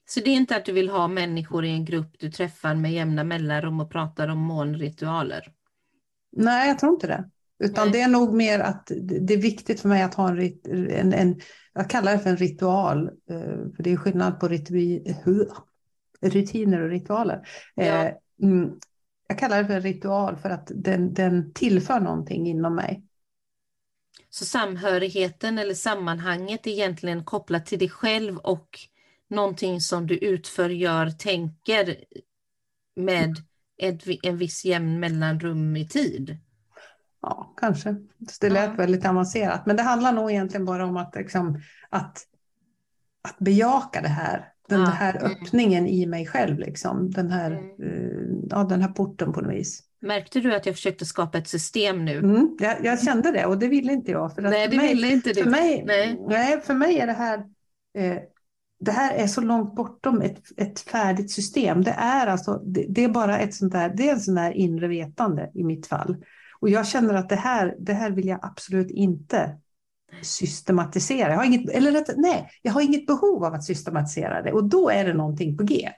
så 0.07 0.19
det 0.19 0.29
är 0.29 0.35
inte 0.35 0.55
att 0.55 0.65
du 0.65 0.71
vill 0.71 0.89
ha 0.89 1.07
människor 1.07 1.65
i 1.65 1.71
en 1.71 1.85
grupp 1.85 2.15
du 2.19 2.31
träffar 2.31 2.75
med 2.75 2.93
jämna 2.93 3.23
mellanrum 3.23 3.79
och 3.79 3.91
pratar 3.91 4.27
om 4.27 4.39
månritualer? 4.39 5.53
Nej, 6.35 6.67
jag 6.67 6.79
tror 6.79 6.93
inte 6.93 7.07
det. 7.07 7.29
Utan 7.59 7.87
Nej. 7.87 7.91
det 7.91 8.01
är 8.01 8.07
nog 8.07 8.33
mer 8.33 8.59
att 8.59 8.91
det 9.01 9.33
är 9.33 9.41
viktigt 9.41 9.79
för 9.79 9.89
mig 9.89 10.01
att 10.01 10.13
ha 10.13 10.29
en, 10.29 10.51
en, 10.89 11.13
en 11.13 11.41
jag 11.73 11.89
kallar 11.89 12.11
det 12.11 12.19
för 12.19 12.29
en 12.29 12.37
ritual, 12.37 13.07
eh, 13.07 13.73
för 13.75 13.83
det 13.83 13.91
är 13.91 13.97
skillnad 13.97 14.39
på 14.39 14.47
rutiner 16.21 16.81
och 16.81 16.89
ritualer. 16.89 17.47
Ja. 17.75 17.83
Eh, 17.83 18.13
mm, 18.41 18.79
jag 19.27 19.39
kallar 19.39 19.57
det 19.57 19.67
för 19.67 19.73
en 19.73 19.81
ritual 19.81 20.35
för 20.35 20.49
att 20.49 20.71
den, 20.75 21.13
den 21.13 21.53
tillför 21.53 21.99
någonting 21.99 22.47
inom 22.47 22.75
mig. 22.75 23.03
Så 24.29 24.45
samhörigheten 24.45 25.57
eller 25.57 25.73
sammanhanget 25.73 26.67
är 26.67 26.71
egentligen 26.71 27.23
kopplat 27.23 27.65
till 27.65 27.79
dig 27.79 27.89
själv 27.89 28.37
och 28.37 28.79
någonting 29.27 29.81
som 29.81 30.07
du 30.07 30.17
utför, 30.17 30.69
gör, 30.69 31.09
tänker 31.09 31.95
med 32.95 33.35
ett, 33.77 34.03
en 34.23 34.37
viss 34.37 34.65
jämn 34.65 34.99
mellanrum 34.99 35.75
i 35.75 35.87
tid. 35.87 36.37
Ja, 37.21 37.53
kanske. 37.57 37.95
Det 38.41 38.49
lät 38.49 38.69
ja. 38.69 38.75
väldigt 38.75 39.05
avancerat. 39.05 39.65
Men 39.65 39.75
det 39.75 39.83
handlar 39.83 40.13
nog 40.13 40.31
egentligen 40.31 40.65
bara 40.65 40.85
om 40.85 40.97
att, 40.97 41.15
liksom, 41.15 41.61
att, 41.89 42.23
att 43.21 43.39
bejaka 43.39 44.01
det 44.01 44.07
här. 44.07 44.51
Den 44.69 44.79
ja. 44.79 44.85
här 44.85 45.15
mm. 45.15 45.31
öppningen 45.31 45.87
i 45.87 46.05
mig 46.05 46.25
själv. 46.25 46.59
Liksom. 46.59 47.11
Den, 47.11 47.31
här, 47.31 47.51
mm. 47.51 47.81
uh, 47.81 48.43
ja, 48.49 48.63
den 48.63 48.81
här 48.81 48.89
porten 48.89 49.33
på 49.33 49.41
något 49.41 49.53
vis. 49.53 49.83
Märkte 50.01 50.39
du 50.39 50.55
att 50.55 50.65
jag 50.65 50.75
försökte 50.75 51.05
skapa 51.05 51.37
ett 51.37 51.47
system 51.47 52.05
nu? 52.05 52.17
Mm, 52.17 52.57
jag, 52.59 52.85
jag, 52.85 53.03
kände 53.03 53.31
det 53.31 53.45
och 53.45 53.57
det 53.57 53.67
ville 53.67 53.93
inte 53.93 54.11
jag. 54.11 54.35
För 54.35 54.41
nej, 54.41 54.67
det 54.67 54.77
mig, 54.77 54.87
ville 54.87 55.07
inte 55.07 55.33
du. 55.33 55.43
För 55.43 55.49
mig, 55.49 55.83
nej. 55.85 56.21
nej. 56.27 56.61
för 56.61 56.73
mig 56.73 56.99
är 56.99 57.07
det 57.07 57.13
här 57.13 57.37
eh, 57.97 58.17
det 58.85 58.91
här 58.91 59.13
är 59.15 59.27
så 59.27 59.41
långt 59.41 59.75
bortom 59.75 60.21
ett, 60.21 60.41
ett 60.57 60.79
färdigt 60.79 61.31
system. 61.31 61.83
Det 61.83 61.95
är, 61.97 62.27
alltså, 62.27 62.61
det, 62.65 62.85
det, 62.89 63.03
är 63.03 63.09
bara 63.09 63.39
ett 63.39 63.53
sånt 63.53 63.73
där, 63.73 63.89
det 63.89 64.09
är 64.09 64.13
en 64.13 64.19
sån 64.19 64.35
där 64.35 64.51
inre 64.51 64.87
vetande 64.87 65.51
i 65.53 65.63
mitt 65.63 65.87
fall. 65.87 66.17
Och 66.59 66.69
jag 66.69 66.87
känner 66.87 67.13
att 67.13 67.29
det 67.29 67.35
här, 67.35 67.75
det 67.79 67.93
här 67.93 68.11
vill 68.11 68.27
jag 68.27 68.39
absolut 68.41 68.91
inte 68.91 69.57
systematisera. 70.21 71.29
Jag 71.29 71.37
har 71.37 71.45
inget, 71.45 71.69
eller 71.69 71.91
rätt, 71.91 72.17
nej, 72.17 72.49
jag 72.61 72.71
har 72.73 72.81
inget 72.81 73.07
behov 73.07 73.43
av 73.43 73.53
att 73.53 73.63
systematisera 73.63 74.41
det 74.41 74.51
och 74.51 74.69
då 74.69 74.89
är 74.89 75.05
det 75.05 75.13
någonting 75.13 75.57
på 75.57 75.63
G. 75.63 75.89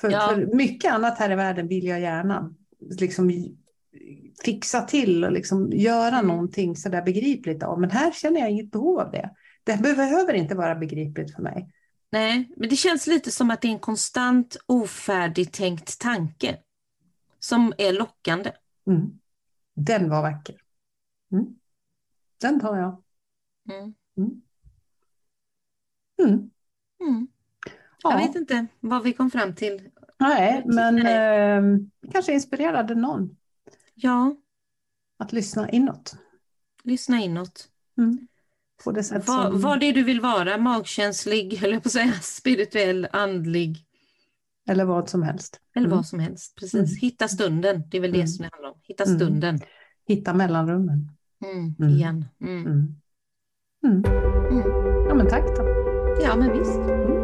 För, 0.00 0.10
ja. 0.10 0.28
för 0.28 0.56
mycket 0.56 0.92
annat 0.92 1.18
här 1.18 1.30
i 1.30 1.34
världen 1.34 1.68
vill 1.68 1.84
jag 1.84 2.00
gärna 2.00 2.54
liksom 3.00 3.30
fixa 4.44 4.80
till 4.80 5.24
och 5.24 5.32
liksom 5.32 5.70
göra 5.72 6.18
mm. 6.18 6.26
någonting 6.26 6.76
sådär 6.76 7.02
begripligt 7.02 7.62
av. 7.62 7.80
Men 7.80 7.90
här 7.90 8.12
känner 8.12 8.40
jag 8.40 8.50
inget 8.50 8.70
behov 8.70 9.00
av 9.00 9.10
det. 9.10 9.30
Det 9.64 9.82
behöver 9.82 10.34
inte 10.34 10.54
vara 10.54 10.74
begripligt 10.74 11.34
för 11.34 11.42
mig. 11.42 11.68
Nej, 12.10 12.50
men 12.56 12.68
det 12.68 12.76
känns 12.76 13.06
lite 13.06 13.30
som 13.30 13.50
att 13.50 13.60
det 13.60 13.68
är 13.68 13.72
en 13.72 13.78
konstant 13.78 14.56
ofärdigtänkt 14.66 15.98
tanke 16.00 16.58
som 17.38 17.72
är 17.78 17.92
lockande. 17.92 18.52
Mm. 18.86 19.20
Den 19.74 20.10
var 20.10 20.22
vacker. 20.22 20.56
Mm. 21.32 21.46
Den 22.40 22.60
tar 22.60 22.76
jag. 22.76 23.02
Mm. 23.70 23.94
Mm. 24.16 24.42
mm. 26.22 26.50
mm. 27.00 27.28
Ja. 28.02 28.10
Jag 28.10 28.26
vet 28.26 28.36
inte 28.36 28.66
vad 28.80 29.02
vi 29.02 29.12
kom 29.12 29.30
fram 29.30 29.54
till. 29.54 29.90
Nej, 30.18 30.62
men 30.66 31.06
eh, 31.06 31.78
kanske 32.12 32.32
inspirerade 32.32 32.94
någon. 32.94 33.36
Ja. 33.94 34.36
Att 35.16 35.32
lyssna 35.32 35.70
inåt. 35.70 36.16
Lyssna 36.82 37.20
inåt. 37.20 37.68
Mm. 37.98 38.28
På 38.84 38.92
det 38.92 39.04
sätt 39.04 39.28
var, 39.28 39.50
som... 39.50 39.60
var 39.60 39.76
det 39.76 39.92
du 39.92 40.02
vill 40.02 40.20
vara, 40.20 40.58
magkänslig, 40.58 41.62
eller 41.62 41.80
på 41.80 41.88
att 41.88 41.92
säga, 41.92 42.12
spirituell, 42.22 43.08
andlig. 43.12 43.84
Eller 44.68 44.84
vad 44.84 45.08
som 45.08 45.22
helst. 45.22 45.60
Eller 45.76 45.86
mm. 45.86 45.96
vad 45.96 46.06
som 46.06 46.18
helst, 46.18 46.54
precis. 46.54 46.74
Mm. 46.74 46.96
Hitta 47.00 47.28
stunden, 47.28 47.82
det 47.90 47.96
är 47.96 48.00
väl 48.00 48.12
det 48.12 48.18
mm. 48.18 48.28
som 48.28 48.42
det 48.42 48.50
handlar 48.52 48.70
om. 48.70 48.78
Hitta 48.82 49.04
mm. 49.04 49.16
stunden. 49.16 49.60
Hitta 50.08 50.34
mellanrummen. 50.34 51.10
Mm, 51.44 51.90
igen. 51.90 52.24
Ja 55.08 55.14
men 55.14 55.28
tack 55.28 55.56
då. 55.56 55.64
Ja 56.22 56.36
men 56.36 56.58
visst. 56.58 57.23